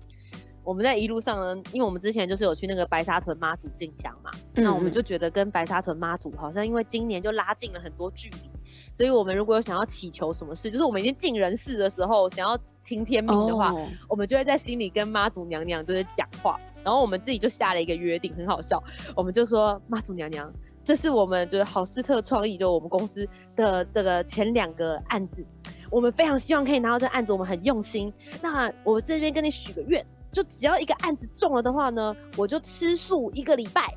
[0.68, 8.50] 我们在一路上呢，因为我们之前就是有去那个白沙屯妈祖进香嘛，那我们就觉得跟白沙屯妈祖好像因为今年就拉近了很多距离，
[8.92, 13.74] 所以我们如果有想要祈求什么事，就是我们已经尽人事的时候，想要听天命的话，
[14.10, 18.84] 我们就会在心里跟妈祖娘娘就是讲话，然后我们自己就下了一个约定，很好笑，
[19.16, 20.52] 我们就说妈祖娘娘，
[20.84, 23.26] 这是我们就是好斯特创意，就我们公司
[23.56, 25.46] 的这个前两个案子，
[25.90, 30.06] 我们非常希望可以拿到这案子，我们很用心，那我这边跟你许个愿。
[30.32, 33.96] 就只要一个案子中了的话呢，我就吃素一个礼拜，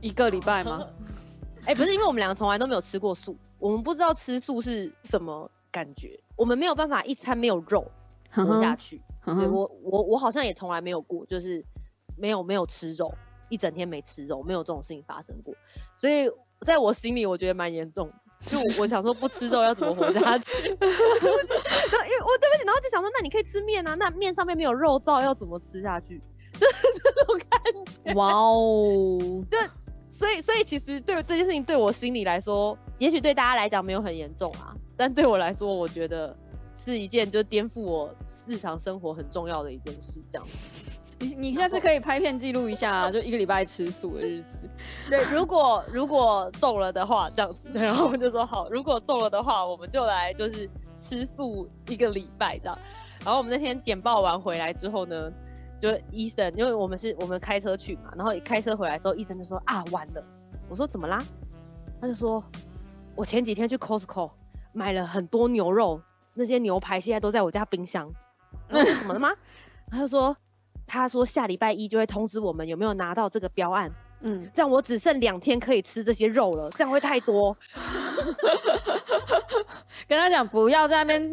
[0.00, 0.86] 一个礼拜吗？
[1.66, 7.86] 哎，不是，因为我们两个从来都没有吃过素，我们不知道吃素是什么感觉，我们没有办法一餐没有肉
[8.30, 9.00] 活下去。
[9.24, 11.62] 对我，我，我好像也从来没有过，就是
[12.16, 13.12] 没有没有吃肉，
[13.50, 15.54] 一整天没吃肉，没有这种事情发生过，
[15.94, 16.28] 所以
[16.62, 18.10] 在我心里，我觉得蛮严重。
[18.46, 20.52] 就我想说不吃肉要怎么活下去？
[20.68, 26.20] 然后因为我对不起，然后就想说那你可以吃面啊，那面上面没有肉燥要怎么吃下去？
[26.58, 27.60] 就是这种感
[28.04, 28.14] 觉。
[28.14, 29.18] 哇哦，
[29.50, 29.60] 对
[30.08, 36.36] 所以，所以其实对这件事情对我心里来说，也许对大家来讲没有很严重啊，但对我来说，我觉得
[36.74, 38.12] 是一件就颠覆我
[38.48, 40.99] 日常生活很重要的一件事，这样子。
[41.20, 44.56] 你你下次可以拍片记录一下啊，就一个礼拜吃素的日子。
[45.08, 52.78] 对，如果如果中了的话，这样子，对，然后我们就说好，如果中了的话，我们就来就是吃素一个礼拜这样。
[53.22, 55.30] 然后我们那天简报完回来之后呢，
[55.78, 60.24] 就医生，因为我们是我们开车去嘛，然后开车回来之后，医生就说啊完了，
[60.70, 61.22] 我说怎么啦？
[62.00, 62.42] 他就说，
[63.14, 64.30] 我前几天去 Costco
[64.72, 66.00] 买了很多牛肉，
[66.32, 68.10] 那些牛排现在都在我家冰箱。
[68.68, 69.28] 那怎么了吗？
[69.90, 70.34] 他就说。
[70.90, 73.88] 他说下礼拜一就会通知我们有没有拿到这个标案，
[74.22, 77.56] 嗯，这样我只剩两天可以吃这些肉了，这样会太多。
[80.08, 81.32] 跟他讲不要在那边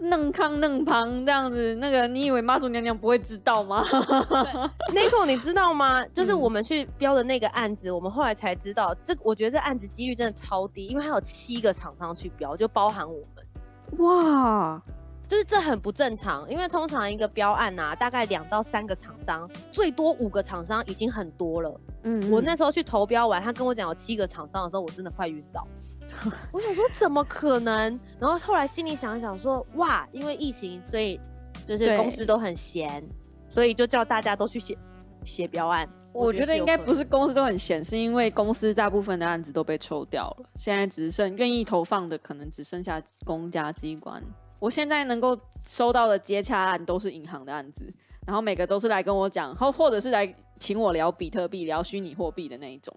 [0.00, 3.82] 弄康弄胖这样子，那个你以为妈祖娘娘不会知道吗
[4.92, 6.04] n i c o 你知道吗？
[6.08, 13.42] 就是我们去标的那个案子，我们后来才知道，这我觉得这案子几率真的超低，因为还有七个厂商去标，就包含我们。
[13.98, 14.82] 哇！
[15.26, 21.80] 就是这很不正常，因为通常一个标案啊，大概两到三个厂商，最多五个厂商已经很多了。
[22.02, 25.66] 嗯，我那时候去投标完，他跟我讲有七个厂商的时候，我真的快晕倒。
[26.52, 27.98] 我想说怎么可能？
[28.20, 31.18] 然后后来心里想一想说，哇，因为疫情，所以
[31.66, 33.02] 就是公司都很闲，
[33.48, 34.76] 所以就叫大家都去写
[35.24, 35.88] 写标案。
[36.12, 44.22] 我觉得应该不是公司都很闲，是因为公司大部分的案子都被抽掉了，现在只剩愿意投放的，可能只剩下公家机关。
[44.64, 47.84] 我现在能够收到的接洽案都是银行的案子，
[48.26, 52.96] 然后每个都是来跟我讲，或或者是来请我聊比特币、聊虚拟货币的那一种，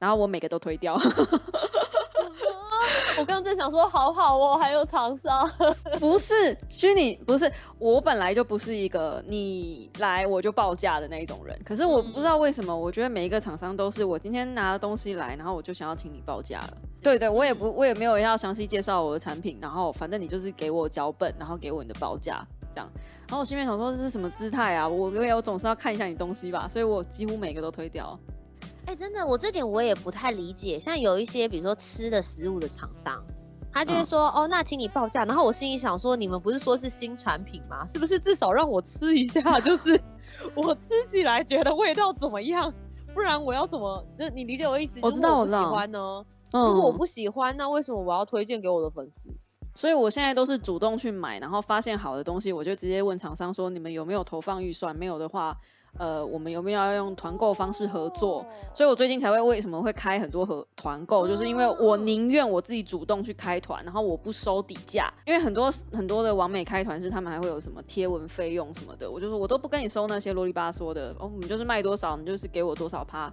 [0.00, 0.98] 然后我每个都推掉。
[3.18, 5.50] 我刚刚在想说，好好哦，还有厂商，
[6.00, 16.76] 不是虚拟，不是我本来就不是一个你来我就报价的那一种人，可是我不知道为什么，我觉得每一个厂商都是我今天拿了东西来，然后我就想要请你报价了。
[17.02, 22.88] 对对，我也不，我也没有要详细介绍我的产品，然后反正你就是给我脚本，然后给我你的报价这样。
[23.28, 24.88] 然后我心里面想说，这是什么姿态啊？
[24.88, 28.18] 我因为我总是要看一下你东西吧，所以我几乎每个都推掉。
[28.86, 30.78] 哎，真的，我这点我也不太理解。
[30.78, 33.22] 像有一些，比如说吃的食物的厂商，
[33.72, 35.24] 他就会说，哦，那请你报价。
[35.24, 37.86] 然后我心里想说，你们不是说是新产品吗？
[37.86, 40.00] 是不是至少让我吃一下， 就是
[40.54, 42.72] 我吃起来觉得味道怎么样？
[43.14, 44.04] 不然我要怎么？
[44.18, 44.98] 就是你理解我意思？
[45.02, 45.46] 我知道，我。
[45.46, 46.24] 喜欢呢？
[46.52, 49.30] 如果我不喜欢，那为什么我要推荐给我的粉丝？
[49.76, 54.94] 所以我现在都是主动去买，然后发现好的东西，我就直接问厂商说，你们有没有投放预算？
[54.96, 55.56] 没有的话。
[55.98, 58.46] 呃，我们有没有要用团购方式合作？
[58.72, 73.30] 所以我最近才会为什么会开很多合团购，就是因为我宁愿我自己主动去开团，然后我不收底价，因为很多很多的网美开团是他们还会有什么贴文费用什么的，我就说我都不跟你收那些啰里吧嗦的，哦，你就是卖多少，你就是给我多少趴，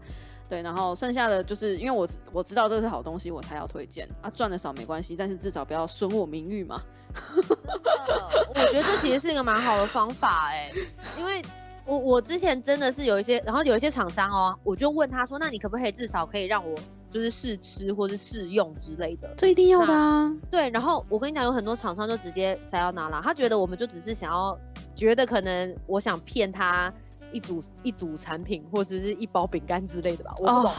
[0.49, 6.81] 对，然后剩下的就是因为我我知道这是好东西，我才要推荐啊，赚的少没关系，但是至少不要损我名誉嘛。
[8.49, 10.69] 我觉得这其实是一个蛮好的方法哎，
[11.17, 11.41] 因为。
[11.87, 16.77] 我我之前真的是有一些，然后有一些厂商哦，我就问他说，那你可不可以至少可以让我
[17.09, 19.33] 就是试吃或是试用之类的？
[19.37, 20.29] 这一定要的啊。
[20.51, 24.59] 对，然后我跟你讲，有很多厂商就直接塞要拿了，他觉得我们就只是想要，
[24.93, 26.93] 觉得可能我想骗他
[27.31, 30.71] 一组一组产品或者是一包饼干之类的吧，我不懂。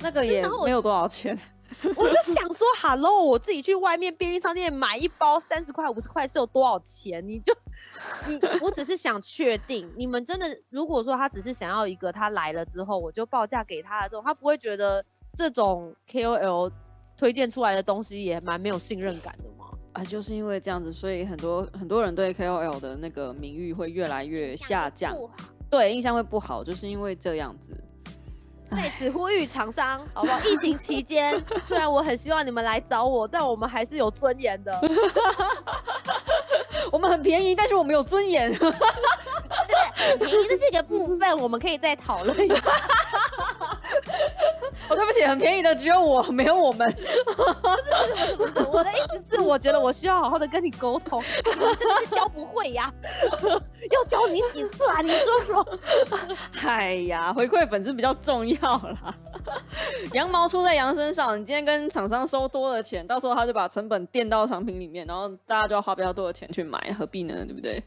[0.00, 1.38] 那个也没有多少钱。
[1.96, 7.26] 我就想说，Hello，我自己去外面便利商店买一包三十块、五十块是有多少钱？
[7.26, 7.54] 你就
[8.28, 16.70] 你，我只是想确定，你们真的如果说他只是想要一个，他来了之后我就报价给他的这种，他不会觉得这种 KOL
[17.16, 19.66] 推荐出来的东西也蛮没有信任感的吗？
[19.92, 25.16] 啊，就是因为这样子，所以很多很多人对 KOL 的那个名誉会越来越下降，
[25.70, 27.72] 对，印象会不好，就是因为这样子。
[28.70, 30.38] 在此呼吁厂商， 好不好？
[30.40, 34.80] 疫情期间， 虽然我很希望你们来找我，但我们还是有尊严的。
[36.90, 38.52] 我们很便宜，但是我们有尊严。
[38.52, 38.70] 对，
[40.10, 42.54] 很便宜的这个部分，我们可以再讨论一下。
[44.88, 46.90] 哦，对不起，很便宜的只有我，没有我们。
[46.92, 47.32] 不是不
[48.16, 52.92] 是不是不是，我的意思是，我觉得我需要好好的跟你沟通，你 真的是教不会呀。
[53.90, 55.00] 要教你几次啊？
[55.02, 55.78] 你说说。
[56.66, 59.14] 哎呀，回馈粉丝比较重要啦。
[60.12, 67.44] 羊毛出在羊身上，你今天跟厂商收多了钱，到时候他就把成本垫到产品里面，然后大家就要花比较多的钱去买，何必呢？
[67.44, 67.82] 对不对？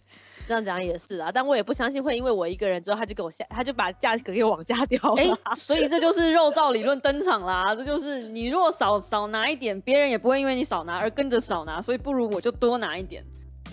[0.48, 5.00] 这样讲也是啊，但我也不相信会因为我一个人之后他就给我下，他就把价格给往下掉。
[5.17, 7.76] 哎， 所以这就是肉燥理论登场啦。
[7.76, 13.24] 这就是你如果少少拿一点，别人也不会因为你少拿而跟着少拿，所以不如我就多拿一点。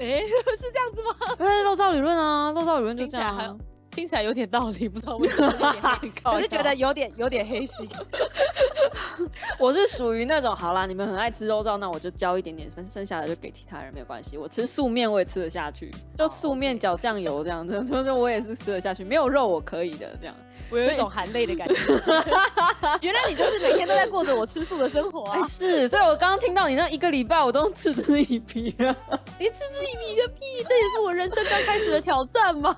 [0.01, 0.21] 哎，
[0.59, 1.37] 是这样子吗？
[1.39, 3.59] 哎，肉燥理论啊，肉燥理论就这样。
[3.95, 5.99] 听起来有点道理，不知道为什么，
[6.33, 7.89] 我是觉得有点有点黑心。
[9.59, 14.37] 我是属于那种，好啦，你们很爱吃肉燥，那我就浇一点点，剩下的就给其他人，没有关系。
[14.37, 20.35] 我吃素面我也吃得下去，就素面搅酱油这样子，就 就我也是吃得下去，没有肉我可以的这样。
[20.71, 21.75] 我有一种含泪的感觉。
[23.03, 25.45] 原来你就是每天都在过着我吃素的生活啊！
[25.45, 28.97] 是，所以我刚刚听到你那一个礼拜，我都嗤之以鼻了。
[29.39, 30.65] 你嗤之以鼻个屁！
[30.67, 32.75] 这也是我人生刚开始的挑战吗？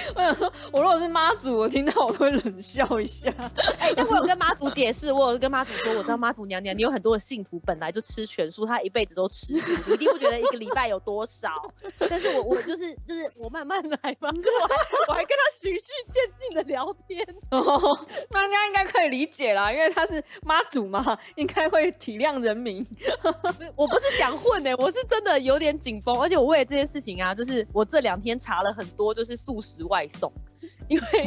[0.14, 3.32] 我想说，我如果是妈祖，我听到我会冷笑一下。
[3.78, 11.50] 哎，但我有跟妈祖解释，我有跟妈祖说，我知道妈祖娘娘，你有很多的信徒本来就吃全素，她一辈子都吃素，你一定不觉得一个礼拜有多少。
[11.98, 14.74] 但是我我就是就是我慢慢来嘛， 我还
[15.08, 17.24] 我还跟他循序渐进的聊天。
[17.50, 22.86] 哦，那人家应该可以理解啦，因为他是妈祖嘛，应该会体谅人民。
[23.76, 30.32] 我不是想混哎，我是真的有点紧绷，而且我为了这件事情啊，就是我这两天查了很多，就是素食外送，
[30.88, 31.04] 因为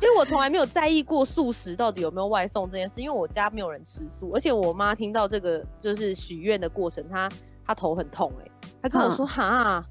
[0.00, 7.28] 因为我从来没有在意过素食到底有没有外送这件事，因为我家没有人吃素，而且我妈听到这个就是许愿的过程，她
[7.66, 8.50] 她头很痛哎，
[8.82, 9.84] 她跟我说哈。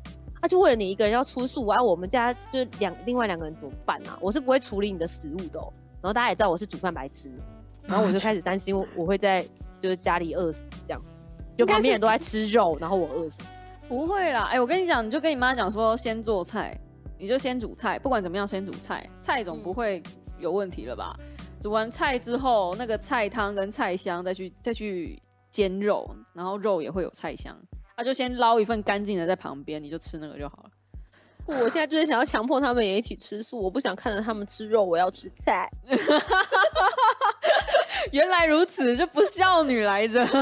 [0.43, 4.17] 她就为了你一个人要出素啊，我们家就两另外两个人怎么办啊？
[4.19, 5.59] 我是不会处理你的食物的。
[6.01, 7.29] 然后大家也知道我是煮饭白痴，
[7.86, 9.45] 然后我就开始担心我会在
[9.79, 11.09] 就是家里饿死这样子，
[11.55, 13.43] 就旁边人都在吃肉，然后我饿死。
[13.88, 16.75] 不会啦，哎，我跟你讲，你就跟你妈讲说先做菜，
[17.22, 20.01] 你就先煮菜，不管怎么样先煮菜，菜总不会
[20.39, 21.15] 有问题了吧？
[21.61, 27.55] 煮完菜之后，那个菜汤跟菜香再去再去煎肉，然后肉也会有菜香。
[27.95, 30.72] 他就先捞一份干净的在旁边，你就吃那个就好了。
[31.45, 35.69] 我现在就是想要强迫他们也一起吃素，我不想看着他们吃肉，我要吃菜。
[38.11, 40.26] 原来如此，这不孝女来着。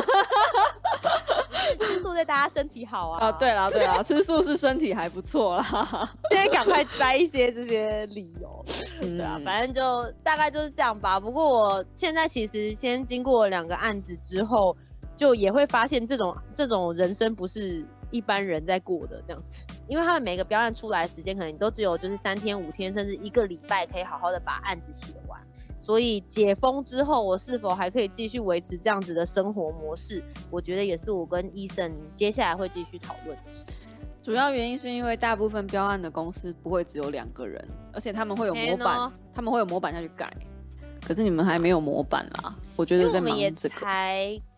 [1.78, 3.28] 吃素对大家身体好啊！
[3.28, 6.12] 啊，对啦对啦， 吃素是身体还不错啦。
[6.32, 8.66] 现在赶快摘一些这些理由，
[9.02, 11.20] 对啊，反正就大概就是这样吧。
[11.20, 14.76] 不过我现在其实先经过两个案子之后。
[15.18, 25.38] 就也会发现这种这种人生不是一般人在过的这样子，因为他们每个标案出来的时间可能都只有就是三天五天，甚至一个礼拜可以好好的把案子写完。
[25.90, 30.24] 所以解封之后，我是否还可以继续维持这样子的生活模式？
[30.52, 33.96] 我觉得也是我跟医生接下来会继续讨论的事情。
[34.22, 40.32] 主要原因是因为大部分标案的公司不会只有两个人，而且他们会有模板，他们会有模板下去改。
[41.04, 43.88] 可是你们还没有模板啦，我觉得在忙这个。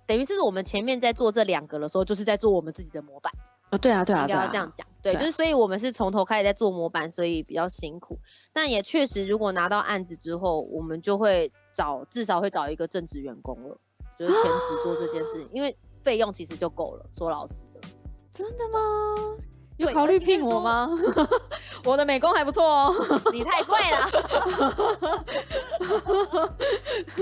[0.05, 3.31] 等于是我们前面在做这两个的时候，就是在做我们自己的模板
[3.71, 3.77] 哦。
[3.77, 4.85] 对啊，对啊，对啊要这样讲。
[5.01, 8.17] 对，就是所以我们是从头开始在做模板，所以比较辛苦。
[8.53, 13.77] 但也确实，如果拿到案子之后，我们就会找至少会找一个正职员工了，
[14.19, 17.05] 就是全职做这件事情，因为费用其实就够了。
[17.11, 17.81] 说老实的，
[18.31, 19.37] 真的吗？
[19.81, 20.89] 有考虑聘我吗？
[21.83, 22.93] 我的美工还不错哦。
[23.33, 23.99] 你太贵了。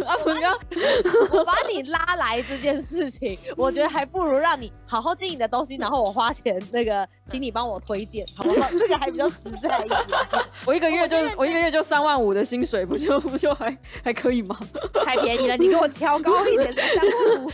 [0.05, 0.47] 阿鹏哥！
[1.38, 8.68] 我把你拉来这件事情，我觉得还不如让你好好经营的东西，然后我花钱那个，请你帮我推荐，好不好？
[8.78, 9.99] 这个还比较实在一点。
[10.66, 14.57] 我一个月就我一个月就三万五的薪水，不就不就还还可以吗？
[15.05, 17.51] 太便宜了，你给我调高一点，三万五。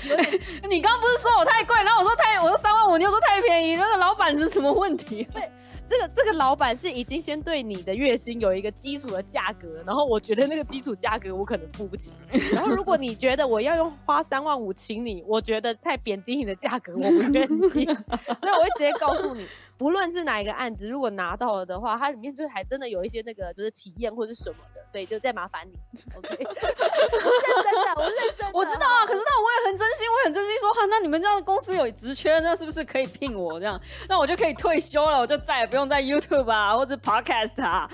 [0.68, 5.28] 你刚刚不是说我太贵，然后我说太，我说三万五，你又说太便宜，那个老板是什么问题？
[5.34, 5.50] 对。
[5.88, 12.18] 这个这个老板是已经先对你的月薪有一个基础的价格，然后我觉得那个基础价格我可能付不起。
[12.52, 17.86] 然后如果你觉得我要用花三万五请你，我觉得太贬低你的价格，我不愿意。
[18.42, 19.46] 所以我会直接告诉你。
[19.78, 25.78] 不论是哪一个案子，如果拿到了的话，它里面就还真的有一些那个就是体验或者什么的，所以就再麻烦你。
[26.16, 28.52] OK， 我认真的，我认真。
[28.54, 33.80] 我知道啊，可是那我也很真心，我很真心说哈，那你们这样公司有职缺，那是不是可以聘我这样？
[34.08, 37.90] 那我就可以退休了，我就再也不用在 YouTube 啊或者 Podcast 啊。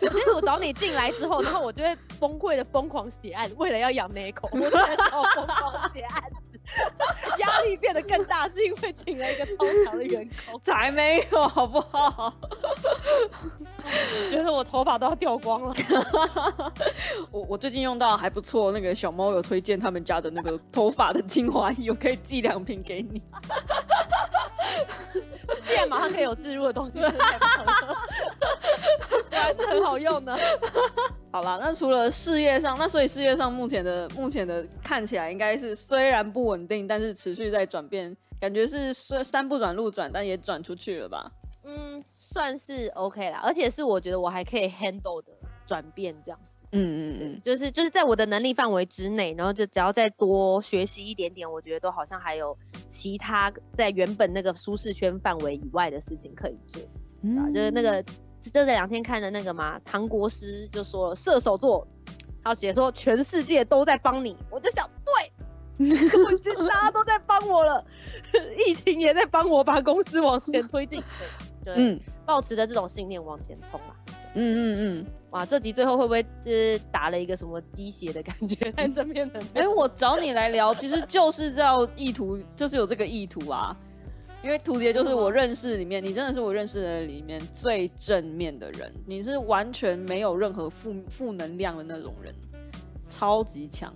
[0.00, 6.22] 其实我找你进来之后，然后我就会崩溃的疯狂写案，为了要养那口，我在疯狂写案。
[7.38, 9.52] 压力变得更大，是因为请了一个超
[9.84, 12.32] 强的员工， 才没有好不好？
[14.30, 15.74] 觉得我头发都要掉光了。
[17.30, 23.22] 我我最近用到还不错，那个小猫有推荐他们家的那个头发的精华液，我可以寄两瓶给你。
[25.66, 27.00] 既然马上可以有置入的东西，
[29.30, 30.36] 还是很好用的。
[31.32, 41.30] 好了，那除了事业上，那所以事业上目前的目前的看起来应该是虽然不稳定，但是持续在转变，感觉是山山不转路转，但也转出去了吧？
[41.64, 45.28] 嗯，算是 OK 啦，而且是我觉得我还可以 handle 的
[45.66, 46.49] 转变这样子。
[46.72, 52.56] 嗯嗯嗯，就是就是在我的能力范围之内，然后就只要再多学习一点点，我觉得都好像还有
[52.88, 56.82] 其他在原本那个舒适圈范围以外的事情可以做。
[57.38, 61.86] 啊，就是那个就这两天看的那个嘛，唐国师就说了射手座，
[62.42, 65.86] 他写说全世界都在帮你，我就想对，
[66.68, 67.84] 大家都在帮我了，
[68.66, 71.02] 疫情也在帮我把公司往前推进，
[71.64, 72.00] 对，嗯，
[72.30, 73.94] 保持着这种信念往前冲嘛，
[74.34, 79.42] 嗯嗯嗯，哇，这集最后会不会就是打了一个什么鸡血的感觉在这边的？
[79.54, 83.76] 哎，我找你来聊，其实就是要意图，就是有这个意图啊。
[84.44, 92.32] 因为图杰就是我认识里面，你真的是我认识的里面最正面的人，你是完全没有任何负负能量的那种人，
[93.04, 93.92] 超级强。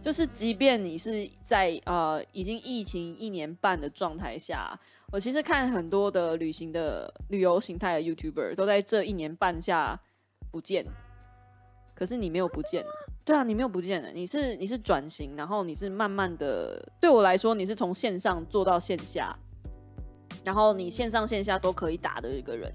[0.00, 4.78] 就是即便你是在呃已经疫情一年半的状态下，
[5.12, 9.98] 我其实看很多的旅行的旅游形态的 YouTuber 都在这一年半下
[10.50, 10.84] 不见，
[11.94, 12.84] 可是你没有不见，
[13.24, 19.36] 对啊，你没有不见的，你是你是转型，然后你是慢慢的，对我来说你是从线上做到线下。
[20.44, 22.72] 然后你线上线下都可以打的一个人，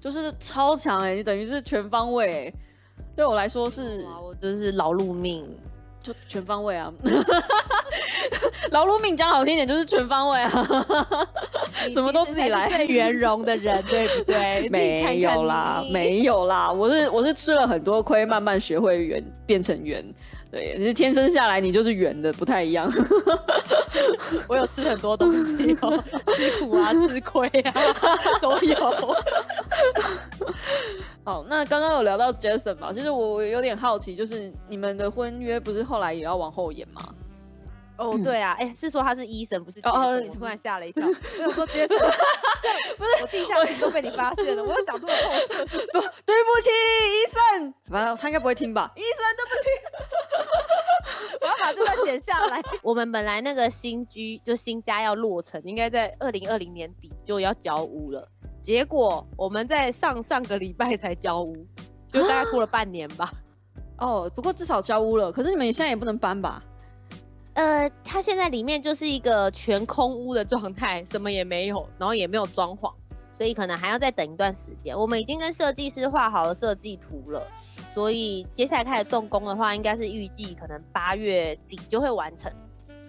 [0.00, 1.14] 就是超强哎！
[1.14, 2.52] 你等于是全方位，
[3.14, 5.48] 对我来说是，我就是劳碌命，
[6.02, 6.92] 就全方位啊！
[8.70, 10.50] 劳碌命讲好听点就是全方位啊，
[11.92, 14.68] 什么都自己来，最圆融的人对不对？
[14.70, 20.04] 没有啦，没有啦，我是我是吃了很多亏，慢慢学会圆，变成圆。
[20.50, 22.88] 对，你是天生下来你就是圆的，不太一样。
[24.46, 26.02] 我有吃很多东西哦，
[26.36, 27.72] 吃苦啊，吃亏啊，
[28.40, 28.76] 都有。
[31.24, 32.92] 好，那刚刚有聊到 Jason 嘛？
[32.92, 37.02] 其实我有点好奇，就是你们的婚约不是后来也要往后延吗？
[37.96, 39.80] 哦，对啊，哎，是说他是医生，不是？
[39.84, 41.06] 哦，你突然吓了一跳。
[41.06, 41.88] 我说 Jason，
[42.98, 45.64] 不是，我地下室都被你发现了，我要讲这么透彻。
[45.64, 47.26] 不，对不起，医
[47.60, 47.74] 生。
[47.90, 48.92] 完了他应该不会听吧？
[48.96, 49.68] 医生，对不起。
[51.40, 52.60] 我要把这段剪下来。
[52.82, 58.26] 我们本来那个新居就新家要落成，应该在二零二零年底就要交屋了。
[58.62, 61.54] 结果我们在上上个礼拜才交屋，
[62.10, 63.30] 就大概拖了半年吧。
[63.98, 65.30] 哦，不过至少交屋了。
[65.30, 66.62] 可是你们现在也不能搬吧？
[67.54, 72.92] 呃，它现在里面就是一个全空屋的状态，什么也没有，然后也没有装潢，
[73.32, 74.96] 所以可能还要再等一段时间。
[74.98, 77.46] 我们已经跟设计师画好了设计图了。
[77.92, 82.52] 所以接下来开始动工的话，应该是预计可能八月底就会完成。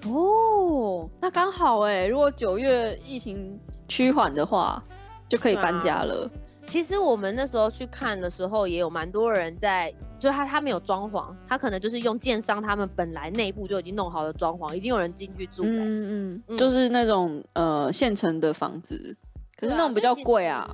[0.05, 4.83] 哦，那刚好哎，如果九月疫情趋缓的话，
[5.27, 6.29] 就可以搬家了。
[6.67, 15.69] 其实我们那时候去看的时候，也有蛮多人在，就他他没有装潢，他可能就是用建商他们本来内部就已经弄好的装潢，已经有人进去住了。
[15.69, 19.15] 嗯嗯，就是那种呃现成的房子，
[19.57, 20.69] 可是那种比较贵啊。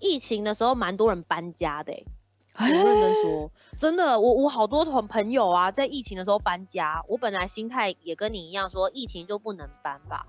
[0.00, 1.92] 疫情的时候，蛮多人搬家的。
[2.58, 7.04] 我认真说，真的，我我好多同朋友啊，在疫情的时候搬家。
[7.06, 10.26] 我本来心态也跟你一样，说疫情就不能搬吧。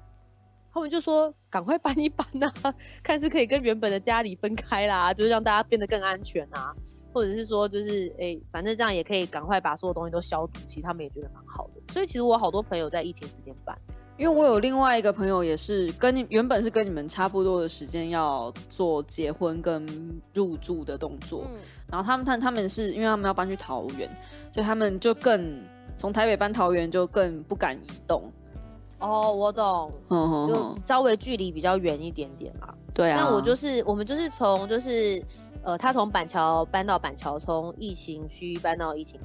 [0.78, 2.51] 他们就说赶快搬一搬呐，
[3.01, 6.71] 看是可以跟原本的家里分开啦，就是让大家变得更安全啊，
[7.11, 10.59] 或者是说就是哎，反正这样也可以赶快把所有东西都消毒。
[10.67, 11.82] 其实他们也觉得蛮好的。
[11.91, 13.75] 所以其实我好多朋友在疫情时间搬。
[14.17, 19.86] 因为我有另外一个朋友，也是跟你原本是跟你们差不多的时间要做结婚跟
[20.34, 21.59] 入住的动作，嗯
[21.89, 24.09] 然后他们他他们是因为他们要搬去桃园，
[24.51, 25.63] 所以他们就更
[25.95, 28.32] 从台北搬桃园就更不敢移动。
[28.99, 32.73] 哦，我懂，就稍微距离比较远一点点嘛。
[32.93, 35.23] 对啊，那我就是我们就是从就是。
[35.63, 39.19] 呃，他从板桥搬到板桥，从疫情区搬到疫情。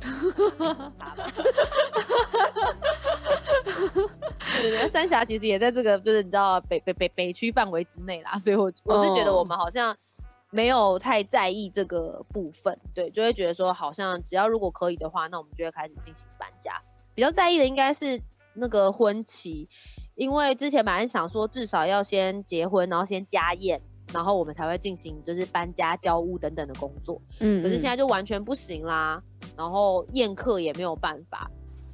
[4.61, 9.97] 对，三峡其实也在这个，就是你知道北北北北区范围之内啦，所以我我是觉得我们好像
[10.51, 16.73] 没有太在意这个部分，对，就会觉得说好像只要如果可以的话，那我们就会开始进行搬家。
[17.15, 18.21] 比较在意的应该是
[18.55, 19.69] 那个婚期，
[20.15, 23.81] 因为之前本来想说至少要先结婚，然后先家宴。
[24.13, 29.23] 然后我们才会进行就是搬家、交屋等等的工作，嗯，可是现在就完全不行啦。
[29.57, 31.51] 然后宴客也没有办法。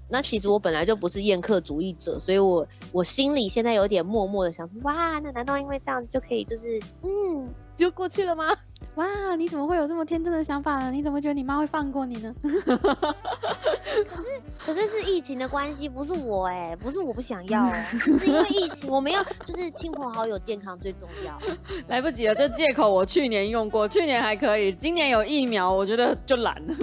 [0.08, 7.48] 那其实我本来就不是宴客主义者，所以我我心里现在有点默默的想说，哇，那难道因为这样就可以就是嗯
[7.78, 8.52] 就过去了吗？
[8.96, 10.90] 哇，你怎么会有这么天真的想法呢？
[10.90, 12.34] 你怎么觉得你妈会放过你呢？
[12.42, 21.38] 可是，可是是疫情的关系，不是我哎，不是我不想要，是因为疫情，我们要就是亲朋好友健康最重要。
[21.86, 26.74] 来不及了，这借口我去年用过，去年还可以，今年有疫苗，我觉得就懒了。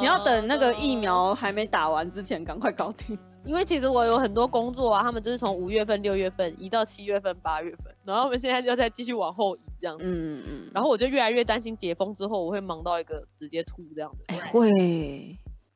[0.00, 3.18] 你要等那个疫苗还没打完之前，赶快搞定。
[3.46, 10.04] 因为其实我有很多工作啊，他们就是从五月份、六月份移到七月份、八月份，然后我们现在就再继续往后移这样子。
[10.04, 10.70] 嗯嗯。
[10.74, 14.24] 然后我就越来越担心解封之后我会忙到一个直接吐这样子。
[14.26, 14.70] 哎，会。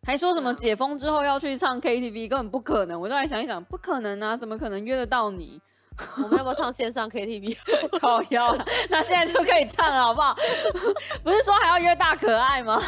[0.03, 3.01] 还说什么解封之后要去唱 KTV，根本不可能。
[3.01, 5.61] 我就来想一想，不可能啊，怎么可能约得到你？
[6.23, 7.57] 我们要不要唱线上 KTV？
[8.01, 8.57] 好要，
[8.89, 10.37] 那现在就可以唱了，好不好？
[11.23, 12.81] 不是说还要约大可爱吗？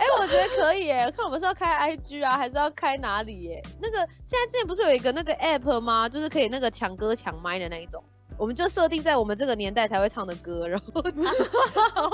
[0.00, 1.10] 哎，我觉得可以耶。
[1.16, 3.62] 看我们是要开 IG 啊，还是要开哪里耶？
[3.80, 6.08] 那个现在之前不是有一个那个 App 吗？
[6.08, 8.02] 就是可以那个抢歌抢麦的那一种。
[8.38, 12.10] 我们就设定在我们这个年代才会唱的歌，然后 然后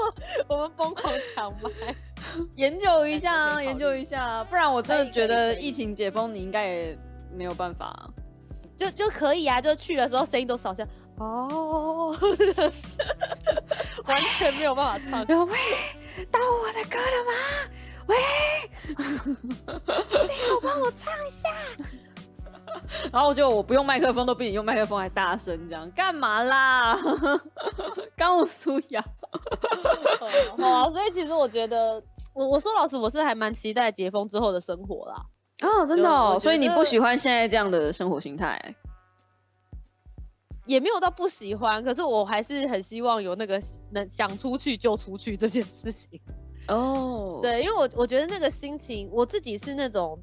[0.49, 1.71] 我们疯狂抢麦，
[2.57, 6.99] 研究一下啊，研究一下，不然我真的觉得疫情解封你应该也
[7.33, 8.11] 没有办法，
[8.77, 10.87] 就就可以啊，就去的时候声音都扫下，
[11.19, 12.15] 哦，
[14.07, 15.21] 完全没有办法唱。
[15.21, 15.59] 喂，
[16.31, 17.33] 到我的歌了吗？
[18.07, 18.17] 喂，
[20.29, 21.49] 你有帮我唱一下。
[23.11, 26.97] 然后就我不用麦克风，都比你用麦克风还大声，这样干嘛啦？
[28.17, 29.03] 刚我苏雅，
[30.59, 32.03] 好啊，所以其实我觉得，
[32.35, 35.17] 我我说老实，我是还蛮期待解封之后的生活啦。
[35.63, 38.61] 哦，真的哦，所以你不喜欢现在这样的生活形态？
[40.67, 46.21] 也没有到不喜欢，可是我还是很希望有那个能想出去就出去这件事情。
[46.69, 50.19] 哦，对，因为我我觉得那个心情，我自己是那种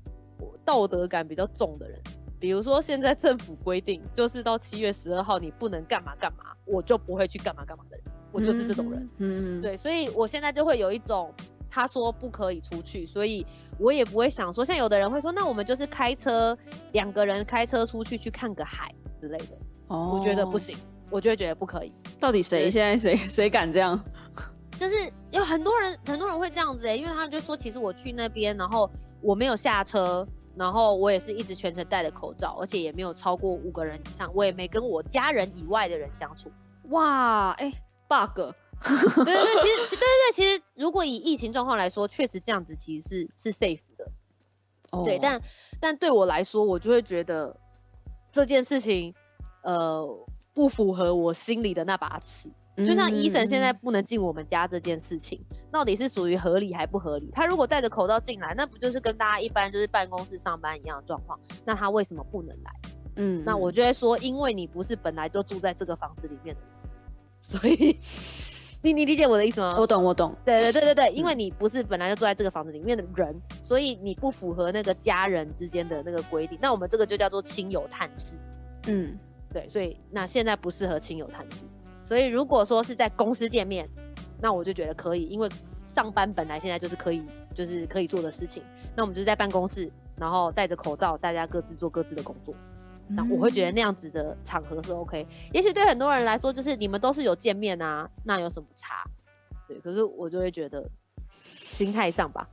[0.65, 1.97] 道德感比较重的人。
[2.39, 9.09] 比如说，现在政府规定，就是到七月十二号你不能干嘛干嘛，我就不会去干嘛干嘛的人，我就是这种人。
[9.19, 11.33] 嗯，对，所以我现在就会有一种，
[11.73, 13.43] 他说不可以出去，所以
[13.79, 16.55] 我也不会想说，像有的人会说，那我们就是开车
[16.91, 19.57] 两个人开车出去去看个海之类的。
[19.87, 20.77] 哦，我觉得不行，
[21.09, 21.91] 我就会觉得不可以。
[22.19, 23.99] 到底谁现在谁谁敢这样？
[24.77, 28.87] 就是有很多人，很多人会这样子哎，因为他们就说，其实我去那边，然后
[29.21, 30.27] 我没有下车。
[30.55, 36.51] 然后我也是一直全程戴着口罩，而且也没有超过五个人以上，我也没跟我家人以外的人相处。
[36.89, 37.73] 哇，哎
[38.07, 38.53] ，bug。
[39.23, 44.05] 对对对，其实对对对，其实如果以疫情状况来说，确实这样子其实是是 safe 的。
[44.91, 45.03] 哦。
[45.05, 45.41] 对，但
[45.79, 47.55] 但对我来说，我就会觉得
[48.31, 49.13] 这件事情，
[49.63, 50.05] 呃，
[50.53, 52.51] 不符合我心里的那把尺。
[52.77, 55.39] 就像医生现在不能进我们家这件事情，
[55.71, 57.29] 到底是属于合理还不合理？
[57.31, 61.39] 他如果戴着口罩进来，那不就是跟大家一般就是办公室上班一样的状况？
[61.63, 62.71] 那他为什么不能来？
[63.17, 66.61] 嗯，那我就会说，因为你不是本来就住在这个房子里面的，
[67.39, 67.95] 所以
[68.83, 69.73] 你你理解我的意思吗？
[69.79, 70.35] 我懂，我懂。
[70.43, 76.59] 对对对对对，因为你不是本来就住在这个房子里面的人，所以你不符合那个家人之间的那个规定。
[76.61, 78.37] 那我们这个就叫做亲友探视。
[78.87, 79.17] 嗯，
[79.53, 81.63] 对，所以那现在不适合亲友探视。
[82.03, 83.89] 所以如果说是在公司见面，
[84.41, 85.47] 那我就觉得可以，因为
[85.87, 87.23] 上班本来现在就是可以，
[87.55, 88.61] 就是可以做的事情。
[88.97, 92.53] 那我们就在办公室，然后戴着口罩，大家各自做各自的工作。
[93.15, 95.25] 那我会觉得那样子的场合是 OK。
[95.51, 99.03] 也许对很多人来说，就是你们都是有见面啊，那有什么差？
[99.67, 100.89] 对，可是我就会觉得
[101.29, 102.47] 心态上吧。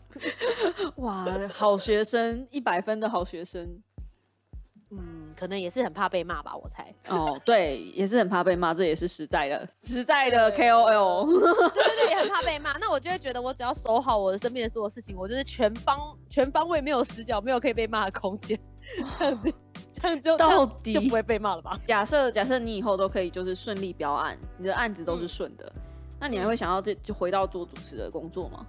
[0.97, 3.67] 哇，好学生，一百分的好学生。
[4.93, 6.93] 嗯，可能也是很怕被骂吧，我猜。
[7.09, 11.27] 哦，对，也是很怕被骂，这也是实在的，实在的 KOL。
[11.27, 12.77] 对对对，也很怕被骂。
[12.79, 18.59] 那我就会觉得，我只要守好我的身边的所有事情，我就是全方全方位没有死角，没有可以被骂的空间。
[19.19, 19.53] 这样子，
[19.93, 21.79] 这样就到底就不会被骂了吧？
[21.87, 25.73] 假设假设你以后都可以就是顺利标案，你的案子都是顺的，
[26.19, 28.67] 那你还会想要这就回到做主持的工作吗？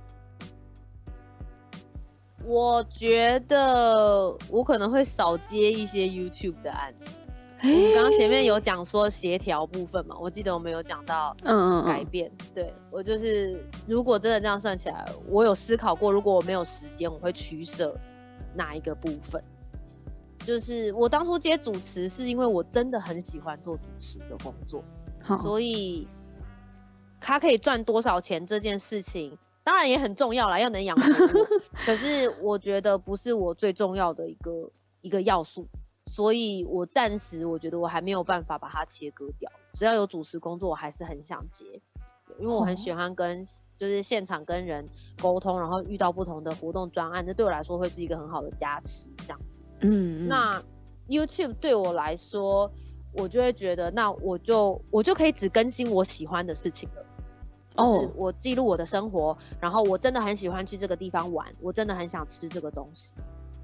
[2.44, 7.16] 我觉得我可能会少接一些 YouTube 的案子。
[7.64, 12.32] 我们刚刚前面有讲说协调部分嘛，我记得我们有讲到，嗯嗯改变。
[12.52, 17.96] 对我就是，如果真的这样算起来，我有思考过，如果我没有时间，我会取舍
[18.56, 19.40] 哪一个部分？
[20.46, 24.84] 就是我当初接主持，是因为我真的很喜欢做主持的工作，
[25.42, 26.08] 所以
[27.20, 29.38] 他可以赚多少钱这件事情。
[29.64, 31.48] 当然也很重要啦，要能养活我。
[31.86, 34.72] 可是我觉得不是我最重要的一个
[35.02, 35.68] 一个要素，
[36.06, 39.52] 所以我暂时我觉得我还没有办法把它切割掉。
[39.76, 41.64] 只要有主持工作，我还是很想接，
[42.40, 43.46] 因为我很喜欢跟
[43.78, 44.90] 就是现场跟人
[45.22, 49.10] 沟通，然后遇到不同的活动专案，这对我来说会是一个很好的加持。
[49.18, 49.51] 这样子，
[49.82, 50.62] 嗯，那
[51.10, 52.72] YouTube 对我来说，
[53.14, 57.06] 我就会觉得，那我就我就可以只更新我喜欢的事情了。
[57.76, 63.14] 哦，我记录我的生活，然后我真的很喜欢去这个地方玩，我真的很想吃这个东西，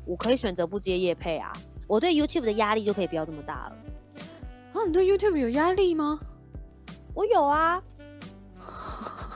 [0.05, 1.51] 我可以选择不接夜配啊，
[1.87, 3.75] 我对 YouTube 的压力就可以不要这么大了。
[4.73, 6.19] 啊，你对 YouTube 有压力吗？
[7.13, 7.81] 我有啊，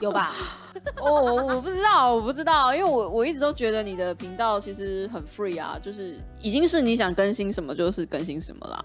[0.00, 0.32] 有吧？
[1.00, 8.84] 哦，我不知道，我不知道，因为我我一直都觉得你的频道其实很 free 啊，就是已经是你想更新什么就是更新什么啦。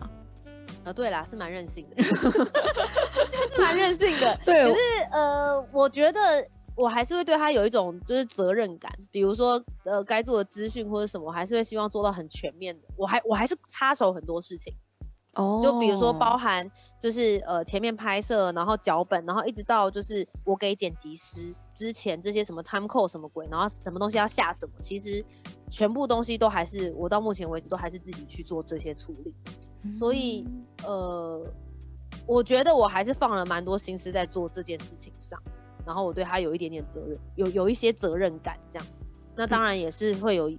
[0.83, 4.39] 啊，对啦，是蛮任性的， 是蛮任性的。
[4.45, 4.79] 对，可是
[5.11, 6.19] 呃，我觉得
[6.75, 12.87] 我还是会对他有一种就是责任感，比如说呃，该做的资讯或者什么，我还是会希望做到很全面的。
[12.95, 14.73] 我还我还是插手很多事情。
[15.33, 16.69] 哦，就比如说包含
[16.99, 25.23] 就是呃前面拍摄，然后脚本，然后一直到就是我给剪辑师之前这些什么 time code 什么鬼，然后什么东西要下什么，其实
[25.69, 30.43] 全部东西都还是我到目前为止都还是自己去做这些处理，所以
[30.83, 31.45] 呃，
[32.25, 35.39] 我觉得我还是放了蛮多心思在做这件事情上，
[35.85, 39.05] 然后我对他有一点点责任，有有一些责任感这样子，
[39.35, 40.51] 那当然也是会有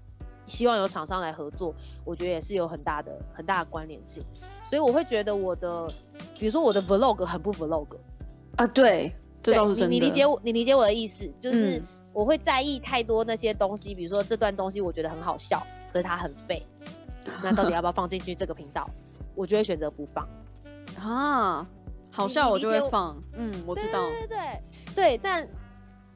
[0.46, 4.24] 希望有厂商来合作，我觉得也是有很大的很大的关联性。
[4.62, 5.88] 所以我会觉得我的，
[6.38, 7.96] 比如说我的 vlog 很不 vlog
[8.56, 9.12] 啊，对，
[9.42, 9.94] 这倒是真的。
[9.94, 11.82] 你理解我，你理解我的意思，就是
[12.12, 16.66] 我会在意太多那些东西，比如说这段东西我觉得很好笑，可是它很废，
[17.42, 18.88] 那到底要不要放进去这个频道？
[19.34, 20.28] 我就会选择不放
[21.00, 21.66] 啊，
[22.10, 24.62] 好笑我就会放，嗯，我知道，对对对
[24.94, 25.48] 对，但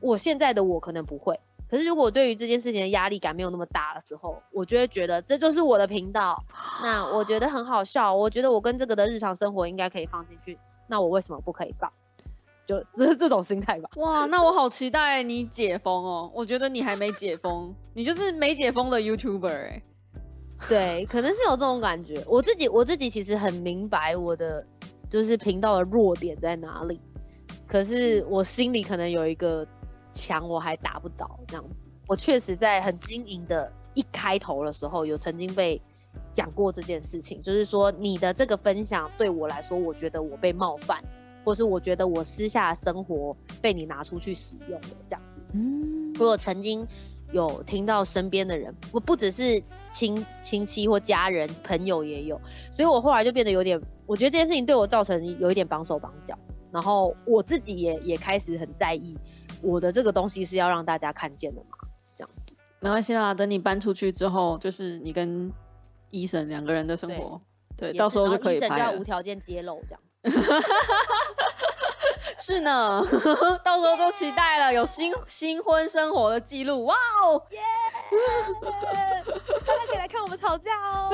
[0.00, 1.38] 我现在的我可能不会。
[1.68, 6.38] 可是，如果对于这件事情的压力感没有那么大的时候，我就会觉得这就是我的频道。
[6.82, 10.58] 那我觉得很好笑，我觉得我跟这个的日常生活应该可以放进去。
[10.86, 11.90] 那我为什么不可以放？
[12.66, 13.90] 就这是这种心态吧。
[13.96, 16.30] 哇，那我好期待你解封哦！
[16.34, 19.82] 我觉得你还没解封，你就是没解封的 YouTuber 哎。
[20.68, 22.22] 对，可能是有这种感觉。
[22.26, 24.64] 我自己我自己其实很明白我的
[25.10, 27.00] 就是频道的弱点在哪里，
[27.66, 29.66] 可是我心里可能有一个。
[30.14, 35.80] 墙我还打不倒这样子，我确实在很经营的一开头的时候，有曾经被
[36.34, 41.02] 讲过这件事情，就是说你的这个分享对我来说，我觉得我被冒犯，
[41.44, 45.40] 或是我觉得我私下生活被你拿出去使用了这样子。
[45.54, 46.86] 嗯，我曾经
[47.32, 52.40] 有听到身边的人，我不只是亲亲戚或家人朋友也有，
[52.70, 56.38] 所以我后来就变得有点，我觉得这件事情对我造成有一点绑手绑脚，
[56.70, 59.16] 然后我自己也也开始很在意。
[59.62, 61.76] 我的这个东西是要让大家看见的嘛？
[62.14, 65.50] 这样子没关系啦，等你搬出去之后，就是你跟
[66.10, 67.40] 医生两个人的生活，
[67.76, 68.78] 对，到时候就可以拍了。
[68.78, 70.00] 要无条件揭露这样。
[72.38, 73.02] 是呢，
[73.62, 76.94] 到时候就期待了，有新新婚生活的记录，哇
[77.24, 77.40] 哦！
[77.50, 77.60] 耶！
[79.64, 81.10] 大家可以来看我们吵架哦。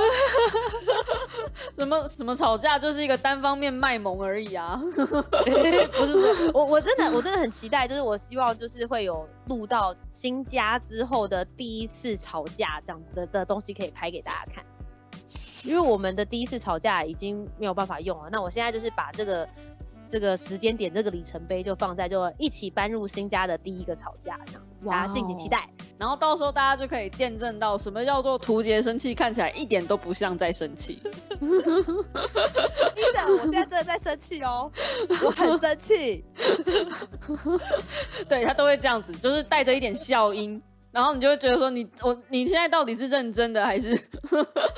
[1.76, 4.80] 什么什么吵架，就是一个单方面卖萌而已啊！
[4.94, 14.64] 不是不是，我我真的我真的很期待，就是我希望就是会有录到新家之后的第一次吵架这样子的的东西可以拍给大家看，
[15.64, 19.48] 因为我们的第一次吵架已经没有办法用了，那我现在就是把这个。
[20.10, 25.68] 这个时间点，这个里程碑就放在就一起搬入新家的第一个吵架，这样大家敬请期待。
[25.98, 31.02] 然后到时候大家就可以见证到什么叫做图杰生气，看起来一点都不像在生气。
[31.38, 31.48] 真
[33.12, 34.72] 的，我现在真的在生气哦，
[35.26, 36.24] 我很生气。
[38.26, 40.62] 对他都会这样子，就是带着一点笑音。
[40.98, 43.96] 然后你就会觉得说你我你现在到底是认真的还是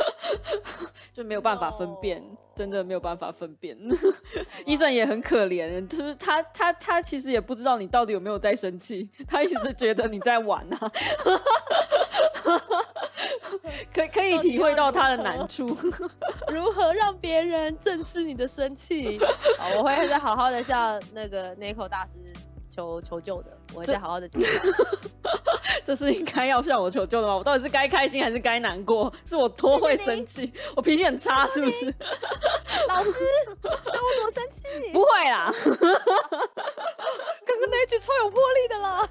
[1.15, 2.23] 就没有办法分辨，
[2.55, 3.75] 真的没有办法分辨。
[4.67, 10.79] 医生也很可怜，就是他他他其实也不知道你到底有没有在生气，他一直觉得你在玩啊，
[13.91, 15.75] 可可以体会到他的难处，
[16.53, 19.19] 如何让别人正视你的生气？
[19.57, 22.19] 好，我会再好好的向那个 Nico 大师。
[22.71, 24.41] 求求救的，我再好好的讲。
[25.85, 27.37] 这是应该要向我求救的吗？
[27.37, 29.13] 我到底是该开心还是该难过？
[29.25, 31.87] 是我多会生气，我脾气很差，是不是？
[32.89, 33.13] 老师，
[33.63, 34.91] 让我怎么生气？
[34.93, 35.53] 不会啦，
[37.45, 39.09] 刚刚那一句超有魄力的啦。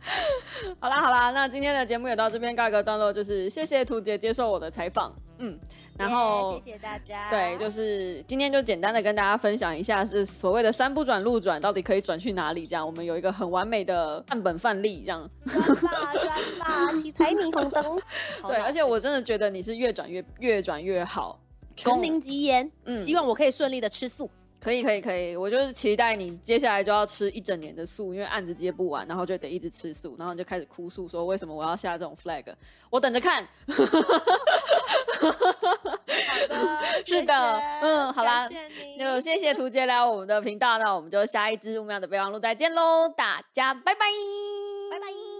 [0.80, 5.58] 好啦好啦，那今天的节目也到这边告一个段落，就是谢谢图姐接受我的采访，嗯，
[5.98, 12.66] 然后谢谢大家，对，就是今天就简单的跟大家分享一下，是所谓的山不转路转，到底可以转去哪里？
[12.66, 15.28] 这样，我们有一个很完美的范本范例，这样。
[15.46, 18.00] 转吧转吧，七彩霓虹灯。
[18.48, 21.38] 对，而且我真的觉得你是越转越越转越好，
[21.84, 24.30] 功名吉言，嗯，希望我可以顺利的吃素。
[24.60, 32.44] 可以可以可以，我就是期待你接下来就要吃一整年的素，因为案子接不完，然后就得一直吃素，然后你就开始哭诉说为什么我要下这种 flag，
[32.90, 33.42] 我等着看。
[33.66, 33.68] 的
[37.06, 38.48] 是的，嗯，好啦，
[38.98, 44.00] 就谢谢图杰来我们的频道，那我们就下一支五秒的备忘录再见喽，大家拜拜
[44.90, 45.39] 拜拜。